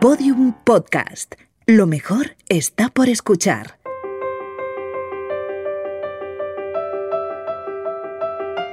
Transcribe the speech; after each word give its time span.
Podium 0.00 0.54
Podcast. 0.62 1.34
Lo 1.66 1.88
mejor 1.88 2.36
está 2.48 2.88
por 2.88 3.08
escuchar. 3.08 3.80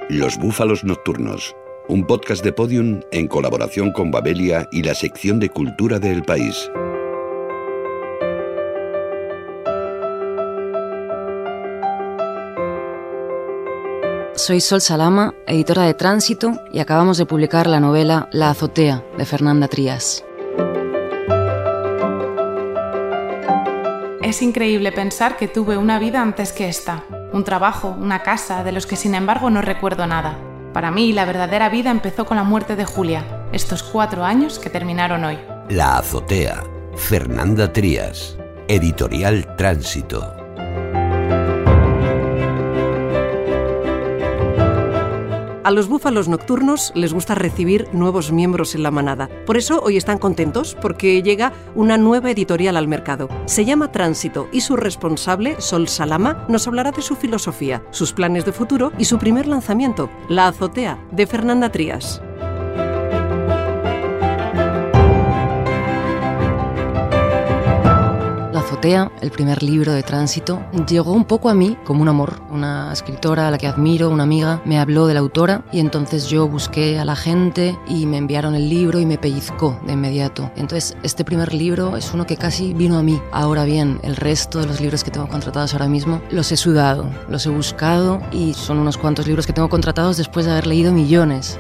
Los 0.08 0.38
Búfalos 0.38 0.84
Nocturnos, 0.84 1.56
un 1.88 2.06
podcast 2.06 2.44
de 2.44 2.54
Podium 2.54 3.02
en 3.12 3.28
colaboración 3.28 3.92
con 3.92 4.12
Babelia 4.12 4.70
y 4.72 4.84
la 4.84 4.94
sección 4.94 5.40
de 5.40 5.50
cultura 5.50 5.98
del 5.98 6.22
país. 6.22 6.70
Soy 14.36 14.62
Sol 14.62 14.80
Salama, 14.80 15.34
editora 15.48 15.86
de 15.86 15.96
Tránsito, 15.96 16.52
y 16.72 16.82
acabamos 16.82 17.18
de 17.18 17.26
publicar 17.26 17.66
la 17.66 17.80
novela 17.80 18.30
La 18.32 18.52
azotea 18.52 19.04
de 19.18 19.26
Fernanda 19.26 19.68
Trías. 19.68 20.24
Es 24.26 24.42
increíble 24.42 24.92
pensar 24.92 25.38
que 25.38 25.48
tuve 25.48 25.78
una 25.78 26.00
vida 26.00 26.20
antes 26.20 26.52
que 26.52 26.68
esta, 26.68 27.04
un 27.32 27.44
trabajo, 27.44 27.90
una 27.90 28.24
casa, 28.24 28.64
de 28.64 28.72
los 28.72 28.88
que 28.88 28.96
sin 28.96 29.14
embargo 29.14 29.52
no 29.52 29.62
recuerdo 29.62 30.08
nada. 30.08 30.36
Para 30.74 30.90
mí 30.90 31.14
la 31.14 31.26
verdadera 31.26 31.70
vida 31.70 31.92
empezó 31.92 32.26
con 32.26 32.36
la 32.36 32.44
muerte 32.44 32.76
de 32.76 32.86
Julia, 32.86 33.24
estos 33.52 33.84
cuatro 33.84 34.26
años 34.26 34.58
que 34.58 34.72
terminaron 34.72 35.24
hoy. 35.26 35.38
La 35.70 35.98
azotea, 35.98 36.64
Fernanda 36.96 37.72
Trías, 37.72 38.36
editorial 38.68 39.56
Tránsito. 39.58 40.45
A 45.66 45.72
los 45.72 45.88
búfalos 45.88 46.28
nocturnos 46.28 46.92
les 46.94 47.12
gusta 47.12 47.34
recibir 47.34 47.88
nuevos 47.92 48.32
miembros 48.32 48.76
en 48.76 48.84
la 48.84 48.92
manada. 48.92 49.32
Por 49.48 49.58
eso 49.58 49.82
hoy 49.82 49.98
están 49.98 50.20
contentos 50.20 50.78
porque 50.80 51.24
llega 51.24 51.54
una 51.74 51.98
nueva 51.98 52.30
editorial 52.30 52.78
al 52.78 52.88
mercado. 52.88 53.30
Se 53.46 53.66
llama 53.66 53.92
Tránsito 53.92 54.48
y 54.52 54.62
su 54.62 54.76
responsable, 54.76 55.60
Sol 55.60 55.88
Salama, 55.88 56.46
nos 56.50 56.68
hablará 56.68 56.92
de 56.92 57.02
su 57.02 57.16
filosofía, 57.16 57.84
sus 57.90 58.14
planes 58.14 58.46
de 58.46 58.52
futuro 58.52 58.92
y 59.00 59.06
su 59.06 59.18
primer 59.18 59.48
lanzamiento, 59.48 60.12
La 60.30 60.50
Azotea, 60.50 61.04
de 61.12 61.26
Fernanda 61.26 61.72
Trías. 61.72 62.22
El 68.86 69.32
primer 69.32 69.64
libro 69.64 69.94
de 69.94 70.04
tránsito, 70.04 70.64
llegó 70.88 71.12
un 71.12 71.26
poco 71.26 71.50
a 71.50 71.56
mí 71.56 71.76
como 71.86 72.04
un 72.04 72.08
amor. 72.08 72.40
Una 72.52 72.94
escritora 72.94 73.48
a 73.48 73.52
la 73.52 73.58
que 73.58 73.66
admiro, 73.66 74.12
una 74.12 74.24
amiga, 74.24 74.62
me 74.64 74.78
habló 74.78 75.08
de 75.08 75.16
la 75.16 75.22
autora 75.22 75.64
y 75.72 75.80
entonces 75.80 76.28
yo 76.28 76.48
busqué 76.48 77.00
a 77.00 77.06
la 77.06 77.16
gente 77.16 77.76
y 77.88 78.06
me 78.06 78.18
enviaron 78.18 78.54
el 78.54 78.70
libro 78.70 79.00
y 79.00 79.08
me 79.08 79.18
pellizcó 79.18 79.80
de 79.88 79.94
inmediato. 79.94 80.52
Entonces 80.56 80.96
este 81.02 81.26
primer 81.26 81.52
libro 81.52 81.98
es 81.98 82.14
uno 82.14 82.28
que 82.28 82.38
casi 82.38 82.76
vino 82.76 83.00
a 83.00 83.02
mí. 83.02 83.20
Ahora 83.32 83.66
bien, 83.66 84.00
el 84.04 84.16
resto 84.16 84.60
de 84.60 84.68
los 84.68 84.80
libros 84.80 85.04
que 85.04 85.10
tengo 85.10 85.28
contratados 85.28 85.74
ahora 85.74 85.88
mismo 85.88 86.22
los 86.30 86.52
he 86.52 86.58
sudado, 86.58 87.10
los 87.28 87.44
he 87.48 87.50
buscado 87.50 88.22
y 88.32 88.54
son 88.54 88.78
unos 88.78 89.00
cuantos 89.00 89.26
libros 89.26 89.48
que 89.48 89.54
tengo 89.54 89.70
contratados 89.70 90.18
después 90.18 90.46
de 90.46 90.52
haber 90.52 90.68
leído 90.68 90.94
millones. 90.94 91.60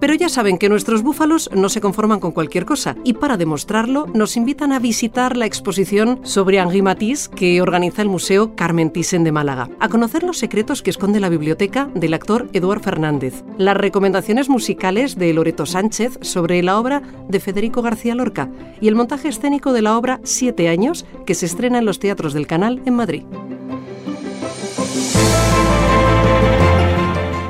Pero 0.00 0.14
ya 0.14 0.28
saben 0.28 0.58
que 0.58 0.68
nuestros 0.68 1.02
búfalos 1.02 1.50
no 1.54 1.68
se 1.68 1.80
conforman 1.80 2.20
con 2.20 2.32
cualquier 2.32 2.64
cosa 2.64 2.96
y 3.04 3.14
para 3.14 3.36
demostrarlo 3.36 4.06
nos 4.14 4.36
invitan 4.36 4.72
a 4.72 4.78
visitar 4.78 5.36
la 5.36 5.46
exposición 5.46 6.20
sobre 6.22 6.58
Henri 6.58 6.82
Matisse 6.82 7.28
que 7.28 7.60
organiza 7.60 8.02
el 8.02 8.08
Museo 8.08 8.54
Carmen 8.54 8.90
Thyssen 8.90 9.24
de 9.24 9.32
Málaga, 9.32 9.68
a 9.80 9.88
conocer 9.88 10.22
los 10.22 10.38
secretos 10.38 10.82
que 10.82 10.90
esconde 10.90 11.20
la 11.20 11.28
biblioteca 11.28 11.90
del 11.94 12.14
actor 12.14 12.48
Eduard 12.52 12.82
Fernández, 12.82 13.44
las 13.56 13.76
recomendaciones 13.76 14.48
musicales 14.48 15.16
de 15.16 15.32
Loreto 15.32 15.66
Sánchez 15.66 16.18
sobre 16.22 16.62
la 16.62 16.78
obra 16.78 17.02
de 17.28 17.40
Federico 17.40 17.82
García 17.82 18.14
Lorca 18.14 18.50
y 18.80 18.88
el 18.88 18.94
montaje 18.94 19.28
escénico 19.28 19.72
de 19.72 19.82
la 19.82 19.96
obra 19.96 20.20
Siete 20.22 20.68
años 20.68 21.06
que 21.26 21.34
se 21.34 21.46
estrena 21.46 21.78
en 21.78 21.84
los 21.84 21.98
teatros 21.98 22.32
del 22.32 22.46
canal 22.46 22.80
en 22.84 22.94
Madrid. 22.94 23.24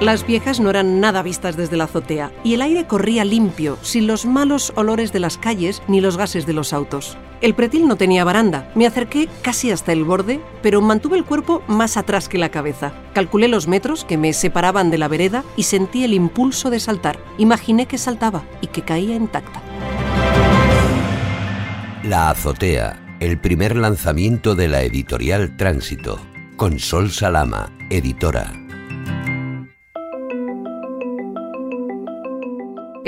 Las 0.01 0.25
viejas 0.25 0.61
no 0.61 0.71
eran 0.71 1.01
nada 1.01 1.23
vistas 1.25 1.57
desde 1.57 1.77
la 1.77 1.85
azotea 1.85 2.31
y 2.45 2.55
el 2.55 2.63
aire 2.63 2.87
corría 2.87 3.25
limpio, 3.25 3.77
sin 3.83 4.07
los 4.07 4.27
malos 4.27 4.73
olores 4.77 5.13
de 5.13 5.19
las 5.19 5.39
calles 5.39 5.83
ni 5.89 6.01
los 6.01 6.17
gases 6.17 6.47
de 6.47 6.53
los 6.53 6.73
autos. 6.73 7.19
El 7.41 7.55
pretil 7.55 7.89
no 7.89 7.97
tenía 7.97 8.23
baranda. 8.23 8.71
Me 8.77 8.87
acerqué 8.87 9.29
casi 9.43 9.73
hasta 9.73 9.93
el 9.93 10.05
borde, 10.05 10.41
pero 10.63 10.81
mantuve 10.81 11.19
el 11.19 11.25
cuerpo 11.25 11.65
más 11.67 11.97
atrás 11.97 12.29
que 12.29 12.39
la 12.39 12.51
cabeza. 12.51 12.93
Calculé 13.13 13.49
los 13.49 13.67
metros 13.67 14.05
que 14.05 14.17
me 14.17 14.33
separaban 14.35 14.93
de 14.93 14.99
la 14.99 15.09
vereda 15.09 15.43
y 15.57 15.65
sentí 15.65 16.05
el 16.05 16.15
impulso 16.15 16.71
de 16.71 16.79
saltar. 16.79 17.19
Imaginé 17.37 17.87
que 17.87 17.99
saltaba 17.99 18.45
y 18.61 18.69
que 18.69 18.83
caía 18.83 19.17
intacta. 19.17 19.61
La 22.05 22.31
azotea, 22.31 23.17
el 23.19 23.41
primer 23.41 23.77
lanzamiento 23.77 24.55
de 24.55 24.69
la 24.69 24.83
editorial 24.83 25.57
Tránsito, 25.57 26.21
con 26.57 26.79
Sol 26.79 27.11
Salama, 27.11 27.73
editora. 27.91 28.68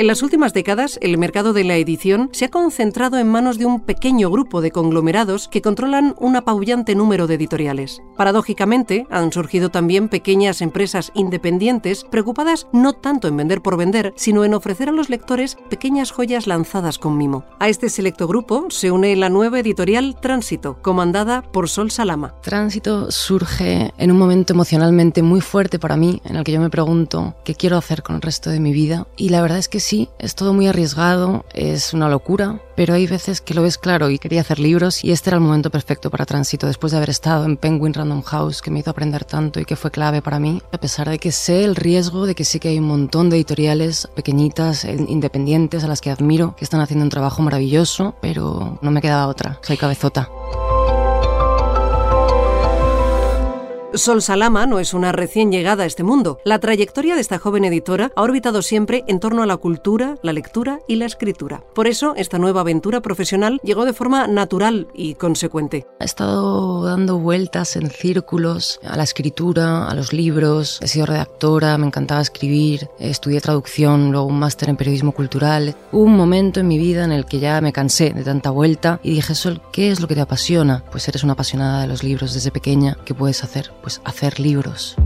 En 0.00 0.06
las 0.06 0.22
últimas 0.22 0.54
décadas, 0.54 0.98
el 1.02 1.18
mercado 1.18 1.52
de 1.52 1.62
la 1.62 1.76
edición 1.76 2.30
se 2.32 2.46
ha 2.46 2.48
concentrado 2.48 3.18
en 3.18 3.28
manos 3.28 3.58
de 3.58 3.66
un 3.66 3.80
pequeño 3.80 4.30
grupo 4.30 4.62
de 4.62 4.70
conglomerados 4.70 5.46
que 5.46 5.60
controlan 5.60 6.14
un 6.18 6.36
apabullante 6.36 6.94
número 6.94 7.26
de 7.26 7.34
editoriales. 7.34 8.00
Paradójicamente, 8.16 9.06
han 9.10 9.30
surgido 9.30 9.68
también 9.68 10.08
pequeñas 10.08 10.62
empresas 10.62 11.12
independientes 11.12 12.04
preocupadas 12.10 12.66
no 12.72 12.94
tanto 12.94 13.28
en 13.28 13.36
vender 13.36 13.60
por 13.60 13.76
vender, 13.76 14.14
sino 14.16 14.42
en 14.46 14.54
ofrecer 14.54 14.88
a 14.88 14.92
los 14.92 15.10
lectores 15.10 15.58
pequeñas 15.68 16.12
joyas 16.12 16.46
lanzadas 16.46 16.96
con 16.96 17.18
mimo. 17.18 17.44
A 17.58 17.68
este 17.68 17.90
selecto 17.90 18.26
grupo 18.26 18.70
se 18.70 18.90
une 18.90 19.14
la 19.16 19.28
nueva 19.28 19.60
editorial 19.60 20.16
Tránsito, 20.18 20.80
comandada 20.80 21.42
por 21.42 21.68
Sol 21.68 21.90
Salama. 21.90 22.36
Tránsito 22.40 23.10
surge 23.10 23.92
en 23.98 24.10
un 24.10 24.16
momento 24.16 24.54
emocionalmente 24.54 25.22
muy 25.22 25.42
fuerte 25.42 25.78
para 25.78 25.98
mí, 25.98 26.22
en 26.24 26.36
el 26.36 26.44
que 26.44 26.52
yo 26.52 26.60
me 26.62 26.70
pregunto 26.70 27.34
qué 27.44 27.54
quiero 27.54 27.76
hacer 27.76 28.02
con 28.02 28.16
el 28.16 28.22
resto 28.22 28.48
de 28.48 28.60
mi 28.60 28.72
vida, 28.72 29.06
y 29.18 29.28
la 29.28 29.42
verdad 29.42 29.58
es 29.58 29.68
que 29.68 29.89
sí, 29.90 30.08
es 30.20 30.36
todo 30.36 30.52
muy 30.52 30.68
arriesgado, 30.68 31.44
es 31.52 31.94
una 31.94 32.08
locura, 32.08 32.60
pero 32.76 32.94
hay 32.94 33.08
veces 33.08 33.40
que 33.40 33.54
lo 33.54 33.62
ves 33.62 33.76
claro 33.76 34.08
y 34.08 34.20
quería 34.20 34.42
hacer 34.42 34.60
libros 34.60 35.02
y 35.02 35.10
este 35.10 35.30
era 35.30 35.38
el 35.38 35.42
momento 35.42 35.68
perfecto 35.68 36.10
para 36.10 36.26
Tránsito 36.26 36.68
después 36.68 36.92
de 36.92 36.98
haber 36.98 37.10
estado 37.10 37.44
en 37.44 37.56
Penguin 37.56 37.92
Random 37.92 38.22
House 38.22 38.62
que 38.62 38.70
me 38.70 38.78
hizo 38.78 38.90
aprender 38.92 39.24
tanto 39.24 39.58
y 39.58 39.64
que 39.64 39.74
fue 39.74 39.90
clave 39.90 40.22
para 40.22 40.38
mí, 40.38 40.62
a 40.70 40.78
pesar 40.78 41.08
de 41.08 41.18
que 41.18 41.32
sé 41.32 41.64
el 41.64 41.74
riesgo, 41.74 42.26
de 42.26 42.36
que 42.36 42.44
sé 42.44 42.60
que 42.60 42.68
hay 42.68 42.78
un 42.78 42.86
montón 42.86 43.30
de 43.30 43.36
editoriales 43.36 44.08
pequeñitas, 44.14 44.84
eh, 44.84 44.94
independientes 45.08 45.82
a 45.82 45.88
las 45.88 46.00
que 46.00 46.10
admiro, 46.10 46.54
que 46.54 46.62
están 46.62 46.80
haciendo 46.80 47.02
un 47.02 47.10
trabajo 47.10 47.42
maravilloso, 47.42 48.14
pero 48.22 48.78
no 48.82 48.92
me 48.92 49.00
quedaba 49.00 49.26
otra, 49.26 49.58
soy 49.62 49.76
cabezota. 49.76 50.28
Sol 53.94 54.22
Salama 54.22 54.66
no 54.66 54.78
es 54.78 54.94
una 54.94 55.10
recién 55.10 55.50
llegada 55.50 55.82
a 55.82 55.86
este 55.86 56.04
mundo. 56.04 56.38
La 56.44 56.60
trayectoria 56.60 57.16
de 57.16 57.20
esta 57.20 57.40
joven 57.40 57.64
editora 57.64 58.12
ha 58.14 58.22
orbitado 58.22 58.62
siempre 58.62 59.02
en 59.08 59.18
torno 59.18 59.42
a 59.42 59.46
la 59.46 59.56
cultura, 59.56 60.14
la 60.22 60.32
lectura 60.32 60.78
y 60.86 60.94
la 60.94 61.06
escritura. 61.06 61.64
Por 61.74 61.88
eso, 61.88 62.14
esta 62.16 62.38
nueva 62.38 62.60
aventura 62.60 63.00
profesional 63.00 63.60
llegó 63.64 63.84
de 63.84 63.92
forma 63.92 64.28
natural 64.28 64.86
y 64.94 65.14
consecuente. 65.14 65.86
He 65.98 66.04
estado 66.04 66.84
dando 66.84 67.18
vueltas 67.18 67.74
en 67.74 67.90
círculos 67.90 68.78
a 68.84 68.96
la 68.96 69.02
escritura, 69.02 69.88
a 69.88 69.94
los 69.96 70.12
libros. 70.12 70.78
He 70.82 70.86
sido 70.86 71.06
redactora, 71.06 71.76
me 71.76 71.86
encantaba 71.86 72.20
escribir, 72.20 72.88
estudié 73.00 73.40
traducción, 73.40 74.12
luego 74.12 74.26
un 74.26 74.38
máster 74.38 74.68
en 74.68 74.76
periodismo 74.76 75.10
cultural. 75.10 75.74
Hubo 75.90 76.04
un 76.04 76.16
momento 76.16 76.60
en 76.60 76.68
mi 76.68 76.78
vida 76.78 77.04
en 77.04 77.10
el 77.10 77.26
que 77.26 77.40
ya 77.40 77.60
me 77.60 77.72
cansé 77.72 78.10
de 78.10 78.22
tanta 78.22 78.50
vuelta 78.50 79.00
y 79.02 79.14
dije, 79.14 79.34
Sol, 79.34 79.60
¿qué 79.72 79.90
es 79.90 80.00
lo 80.00 80.06
que 80.06 80.14
te 80.14 80.20
apasiona? 80.20 80.84
Pues 80.92 81.08
eres 81.08 81.24
una 81.24 81.32
apasionada 81.32 81.80
de 81.80 81.88
los 81.88 82.04
libros 82.04 82.34
desde 82.34 82.52
pequeña. 82.52 82.96
¿Qué 83.04 83.14
puedes 83.14 83.42
hacer? 83.42 83.72
Pues 83.80 84.00
hacer 84.04 84.40
libros. 84.40 84.96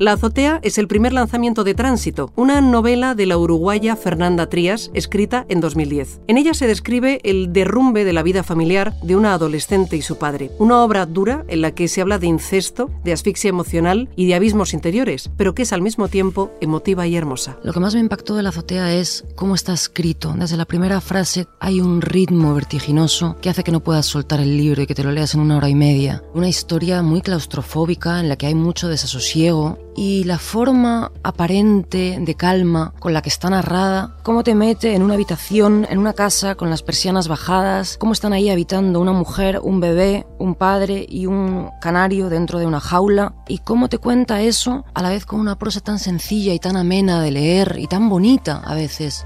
La 0.00 0.12
azotea 0.12 0.60
es 0.62 0.78
el 0.78 0.88
primer 0.88 1.12
lanzamiento 1.12 1.62
de 1.62 1.74
Tránsito, 1.74 2.32
una 2.34 2.62
novela 2.62 3.14
de 3.14 3.26
la 3.26 3.36
uruguaya 3.36 3.96
Fernanda 3.96 4.48
Trías, 4.48 4.90
escrita 4.94 5.44
en 5.50 5.60
2010. 5.60 6.22
En 6.26 6.38
ella 6.38 6.54
se 6.54 6.66
describe 6.66 7.20
el 7.22 7.52
derrumbe 7.52 8.06
de 8.06 8.14
la 8.14 8.22
vida 8.22 8.42
familiar 8.42 8.94
de 9.02 9.14
una 9.14 9.34
adolescente 9.34 9.98
y 9.98 10.00
su 10.00 10.16
padre. 10.16 10.52
Una 10.58 10.82
obra 10.82 11.04
dura 11.04 11.44
en 11.48 11.60
la 11.60 11.72
que 11.72 11.86
se 11.86 12.00
habla 12.00 12.18
de 12.18 12.28
incesto, 12.28 12.90
de 13.04 13.12
asfixia 13.12 13.50
emocional 13.50 14.08
y 14.16 14.26
de 14.26 14.36
abismos 14.36 14.72
interiores, 14.72 15.30
pero 15.36 15.54
que 15.54 15.64
es 15.64 15.72
al 15.74 15.82
mismo 15.82 16.08
tiempo 16.08 16.50
emotiva 16.62 17.06
y 17.06 17.14
hermosa. 17.14 17.58
Lo 17.62 17.74
que 17.74 17.80
más 17.80 17.92
me 17.92 18.00
impactó 18.00 18.34
de 18.36 18.42
la 18.42 18.48
azotea 18.48 18.94
es 18.94 19.26
cómo 19.34 19.54
está 19.54 19.74
escrito. 19.74 20.34
Desde 20.34 20.56
la 20.56 20.64
primera 20.64 21.02
frase 21.02 21.46
hay 21.58 21.82
un 21.82 22.00
ritmo 22.00 22.54
vertiginoso 22.54 23.36
que 23.42 23.50
hace 23.50 23.64
que 23.64 23.72
no 23.72 23.80
puedas 23.80 24.06
soltar 24.06 24.40
el 24.40 24.56
libro 24.56 24.80
y 24.80 24.86
que 24.86 24.94
te 24.94 25.04
lo 25.04 25.12
leas 25.12 25.34
en 25.34 25.40
una 25.40 25.58
hora 25.58 25.68
y 25.68 25.74
media. 25.74 26.22
Una 26.32 26.48
historia 26.48 27.02
muy 27.02 27.20
claustrofóbica 27.20 28.18
en 28.18 28.30
la 28.30 28.36
que 28.36 28.46
hay 28.46 28.54
mucho 28.54 28.88
desasosiego 28.88 29.78
y 29.96 30.24
la 30.24 30.38
forma 30.38 31.12
aparente 31.22 32.18
de 32.20 32.34
calma 32.34 32.92
con 32.98 33.12
la 33.12 33.22
que 33.22 33.28
está 33.28 33.50
narrada, 33.50 34.16
cómo 34.22 34.42
te 34.42 34.54
mete 34.54 34.94
en 34.94 35.02
una 35.02 35.14
habitación, 35.14 35.86
en 35.90 35.98
una 35.98 36.12
casa 36.12 36.54
con 36.54 36.70
las 36.70 36.82
persianas 36.82 37.28
bajadas, 37.28 37.96
cómo 37.98 38.12
están 38.12 38.32
ahí 38.32 38.50
habitando 38.50 39.00
una 39.00 39.12
mujer, 39.12 39.60
un 39.62 39.80
bebé, 39.80 40.26
un 40.38 40.54
padre 40.54 41.06
y 41.08 41.26
un 41.26 41.70
canario 41.80 42.28
dentro 42.28 42.58
de 42.58 42.66
una 42.66 42.80
jaula 42.80 43.34
y 43.48 43.58
cómo 43.58 43.88
te 43.88 43.98
cuenta 43.98 44.42
eso 44.42 44.84
a 44.94 45.02
la 45.02 45.10
vez 45.10 45.26
con 45.26 45.40
una 45.40 45.58
prosa 45.58 45.80
tan 45.80 45.98
sencilla 45.98 46.54
y 46.54 46.58
tan 46.58 46.76
amena 46.76 47.22
de 47.22 47.30
leer 47.30 47.76
y 47.78 47.86
tan 47.86 48.08
bonita 48.08 48.62
a 48.64 48.74
veces. 48.74 49.24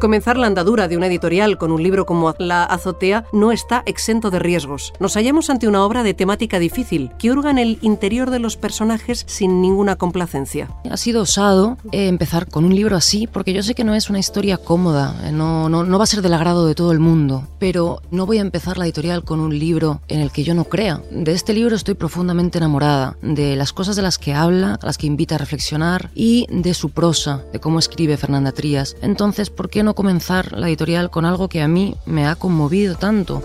Comenzar 0.00 0.36
la 0.36 0.46
andadura 0.46 0.88
de 0.88 0.96
una 0.98 1.06
editorial 1.06 1.56
con 1.56 1.72
un 1.72 1.82
libro 1.82 2.04
como 2.04 2.34
La 2.38 2.64
azotea 2.64 3.24
no 3.32 3.50
está 3.50 3.82
exento 3.86 4.30
de 4.30 4.38
riesgos. 4.38 4.92
Nos 5.00 5.14
hallamos 5.14 5.48
ante 5.48 5.68
una 5.68 5.84
obra 5.84 6.02
de 6.02 6.12
temática 6.12 6.58
difícil 6.58 7.10
que 7.18 7.30
hurga 7.30 7.50
en 7.50 7.58
el 7.58 7.78
interior 7.80 8.30
de 8.30 8.38
los 8.38 8.58
personajes 8.58 9.24
sin 9.26 9.62
ninguna 9.62 9.96
complacencia. 9.96 10.68
Ha 10.90 10.98
sido 10.98 11.22
osado 11.22 11.78
eh, 11.92 12.08
empezar 12.08 12.46
con 12.46 12.66
un 12.66 12.74
libro 12.74 12.94
así 12.94 13.26
porque 13.26 13.54
yo 13.54 13.62
sé 13.62 13.74
que 13.74 13.84
no 13.84 13.94
es 13.94 14.10
una 14.10 14.18
historia 14.18 14.58
cómoda, 14.58 15.16
eh, 15.24 15.32
no, 15.32 15.70
no, 15.70 15.82
no 15.82 15.98
va 15.98 16.04
a 16.04 16.08
ser 16.08 16.20
del 16.20 16.34
agrado 16.34 16.66
de 16.66 16.74
todo 16.74 16.92
el 16.92 17.00
mundo, 17.00 17.48
pero 17.58 18.02
no 18.10 18.26
voy 18.26 18.36
a 18.36 18.42
empezar 18.42 18.76
la 18.76 18.84
editorial 18.84 19.24
con 19.24 19.40
un 19.40 19.58
libro 19.58 20.02
en 20.08 20.20
el 20.20 20.30
que 20.30 20.44
yo 20.44 20.54
no 20.54 20.64
crea. 20.64 21.00
De 21.10 21.32
este 21.32 21.54
libro 21.54 21.74
estoy 21.74 21.94
profundamente 21.94 22.58
enamorada, 22.58 23.16
de 23.22 23.56
las 23.56 23.72
cosas 23.72 23.96
de 23.96 24.02
las 24.02 24.18
que 24.18 24.34
habla, 24.34 24.78
las 24.82 24.98
que 24.98 25.06
invita 25.06 25.36
a 25.36 25.38
reflexionar 25.38 26.10
y 26.14 26.46
de 26.50 26.74
su 26.74 26.90
prosa, 26.90 27.44
de 27.52 27.60
cómo 27.60 27.78
escribe 27.78 28.18
Fernanda 28.18 28.52
Trías. 28.52 28.96
Entonces, 29.00 29.48
¿por 29.48 29.70
qué 29.70 29.85
no 29.85 29.85
comenzar 29.94 30.52
la 30.52 30.68
editorial 30.68 31.10
con 31.10 31.24
algo 31.24 31.48
que 31.48 31.62
a 31.62 31.68
mí 31.68 31.94
me 32.06 32.26
ha 32.26 32.36
conmovido 32.36 32.94
tanto? 32.96 33.42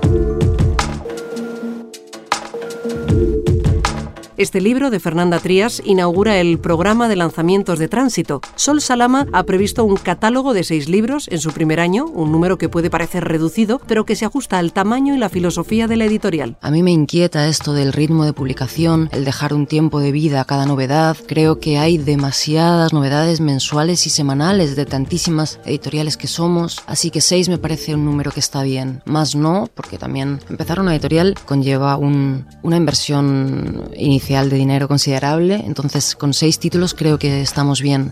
Este 4.42 4.60
libro 4.60 4.90
de 4.90 5.00
Fernanda 5.00 5.38
Trías 5.38 5.84
inaugura 5.86 6.40
el 6.40 6.58
programa 6.58 7.08
de 7.08 7.16
lanzamientos 7.16 7.78
de 7.78 7.88
tránsito. 7.88 8.42
Sol 8.56 8.82
Salama 8.82 9.28
ha 9.34 9.44
previsto 9.44 9.86
un 9.86 9.98
catálogo 9.98 10.56
de 10.56 10.64
seis 10.64 10.90
libros 10.90 11.28
en 11.28 11.38
su 11.38 11.52
primer 11.52 11.80
año, 11.80 12.06
un 12.08 12.32
número 12.32 12.58
que 12.58 12.68
puede 12.68 12.90
parecer 12.90 13.24
reducido, 13.24 13.80
pero 13.86 14.04
que 14.04 14.16
se 14.16 14.26
ajusta 14.26 14.58
al 14.58 14.74
tamaño 14.74 15.14
y 15.14 15.20
la 15.20 15.30
filosofía 15.30 15.86
de 15.86 15.96
la 15.96 16.06
editorial. 16.06 16.58
A 16.60 16.72
mí 16.72 16.82
me 16.82 16.90
inquieta 16.90 17.48
esto 17.48 17.74
del 17.74 17.94
ritmo 17.94 18.26
de 18.26 18.34
publicación, 18.34 19.10
el 19.12 19.26
dejar 19.26 19.54
un 19.54 19.68
tiempo 19.68 20.00
de 20.00 20.12
vida 20.12 20.42
a 20.42 20.46
cada 20.46 20.66
novedad. 20.66 21.18
Creo 21.28 21.60
que 21.60 21.78
hay 21.78 22.00
demasiadas 22.00 22.94
novedades 22.94 23.42
mensuales 23.42 24.08
y 24.08 24.10
semanales 24.10 24.76
de 24.76 24.88
tantísimas 24.88 25.60
editoriales 25.66 26.18
que 26.18 26.26
somos, 26.26 26.82
así 26.88 27.12
que 27.12 27.22
seis 27.22 27.48
me 27.48 27.60
parece 27.60 27.94
un 27.94 28.06
número 28.06 28.32
que 28.32 28.40
está 28.40 28.64
bien. 28.64 29.04
Más 29.06 29.36
no, 29.36 29.70
porque 29.76 30.00
también 30.00 30.40
empezar 30.50 30.80
una 30.80 30.94
editorial 30.94 31.36
conlleva 31.46 31.96
un, 31.96 32.48
una 32.64 32.78
inversión 32.78 33.84
inicial 33.96 34.31
de 34.31 34.56
dinero 34.56 34.88
considerable, 34.88 35.62
entonces 35.66 36.16
con 36.16 36.33
seis 36.33 36.57
títulos 36.57 36.94
creo 36.94 37.19
que 37.19 37.42
estamos 37.42 37.81
bien. 37.81 38.10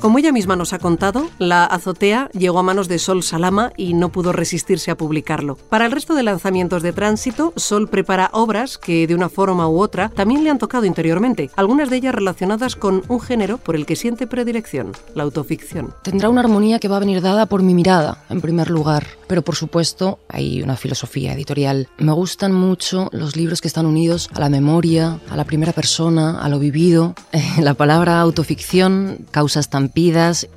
Como 0.00 0.18
ella 0.18 0.30
misma 0.30 0.56
nos 0.56 0.74
ha 0.74 0.78
contado, 0.78 1.26
la 1.38 1.64
azotea 1.64 2.28
llegó 2.32 2.58
a 2.58 2.62
manos 2.62 2.86
de 2.86 2.98
Sol 2.98 3.22
Salama 3.22 3.72
y 3.76 3.94
no 3.94 4.12
pudo 4.12 4.30
resistirse 4.32 4.90
a 4.90 4.96
publicarlo. 4.96 5.56
Para 5.56 5.86
el 5.86 5.92
resto 5.92 6.14
de 6.14 6.22
lanzamientos 6.22 6.82
de 6.82 6.92
tránsito, 6.92 7.54
Sol 7.56 7.88
prepara 7.88 8.30
obras 8.32 8.76
que 8.76 9.06
de 9.06 9.14
una 9.14 9.30
forma 9.30 9.68
u 9.68 9.80
otra 9.80 10.10
también 10.10 10.44
le 10.44 10.50
han 10.50 10.58
tocado 10.58 10.84
interiormente, 10.84 11.50
algunas 11.56 11.88
de 11.88 11.96
ellas 11.96 12.14
relacionadas 12.14 12.76
con 12.76 13.02
un 13.08 13.20
género 13.20 13.56
por 13.58 13.74
el 13.74 13.86
que 13.86 13.96
siente 13.96 14.26
predilección, 14.26 14.92
la 15.14 15.22
autoficción. 15.22 15.94
Tendrá 16.02 16.28
una 16.28 16.42
armonía 16.42 16.78
que 16.78 16.88
va 16.88 16.96
a 16.96 17.00
venir 17.00 17.22
dada 17.22 17.46
por 17.46 17.62
mi 17.62 17.74
mirada, 17.74 18.22
en 18.28 18.42
primer 18.42 18.70
lugar, 18.70 19.06
pero 19.26 19.42
por 19.42 19.56
supuesto 19.56 20.18
hay 20.28 20.62
una 20.62 20.76
filosofía 20.76 21.32
editorial. 21.32 21.88
Me 21.98 22.12
gustan 22.12 22.52
mucho 22.52 23.08
los 23.12 23.34
libros 23.34 23.60
que 23.60 23.68
están 23.68 23.86
unidos 23.86 24.28
a 24.34 24.40
la 24.40 24.50
memoria, 24.50 25.20
a 25.30 25.36
la 25.36 25.44
primera 25.44 25.72
persona, 25.72 26.40
a 26.40 26.48
lo 26.48 26.58
vivido. 26.58 27.14
la 27.60 27.74
palabra 27.74 28.20
autoficción 28.20 29.26
causa 29.30 29.60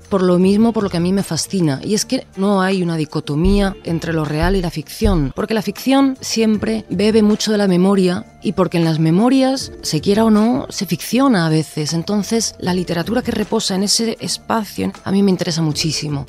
por 0.10 0.22
lo 0.22 0.40
mismo 0.40 0.74
por 0.74 0.84
lo 0.84 0.90
que 0.90 0.98
a 0.98 1.02
mí 1.02 1.14
me 1.14 1.24
fascina, 1.24 1.80
y 1.84 1.94
es 1.94 2.06
que 2.06 2.26
no 2.36 2.62
hay 2.62 2.84
una 2.84 2.98
dicotomía 2.98 3.76
entre 3.84 4.14
lo 4.14 4.26
real 4.26 4.56
y 4.56 4.62
la 4.62 4.70
ficción, 4.70 5.32
porque 5.36 5.54
la 5.54 5.62
ficción 5.62 6.18
siempre 6.22 6.86
bebe 6.90 7.24
mucho 7.24 7.52
de 7.52 7.58
la 7.58 7.68
memoria 7.68 8.26
y 8.42 8.54
porque 8.54 8.78
en 8.78 8.86
las 8.86 9.00
memorias, 9.00 9.72
se 9.82 10.02
quiera 10.02 10.26
o 10.26 10.32
no, 10.32 10.68
se 10.70 10.86
ficciona 10.86 11.46
a 11.46 11.50
veces, 11.50 11.94
entonces 11.94 12.56
la 12.60 12.74
literatura 12.74 13.22
que 13.22 13.32
reposa 13.32 13.76
en 13.76 13.84
ese 13.84 14.18
espacio 14.20 14.92
a 15.04 15.12
mí 15.12 15.24
me 15.24 15.32
interesa 15.32 15.62
muchísimo. 15.62 16.26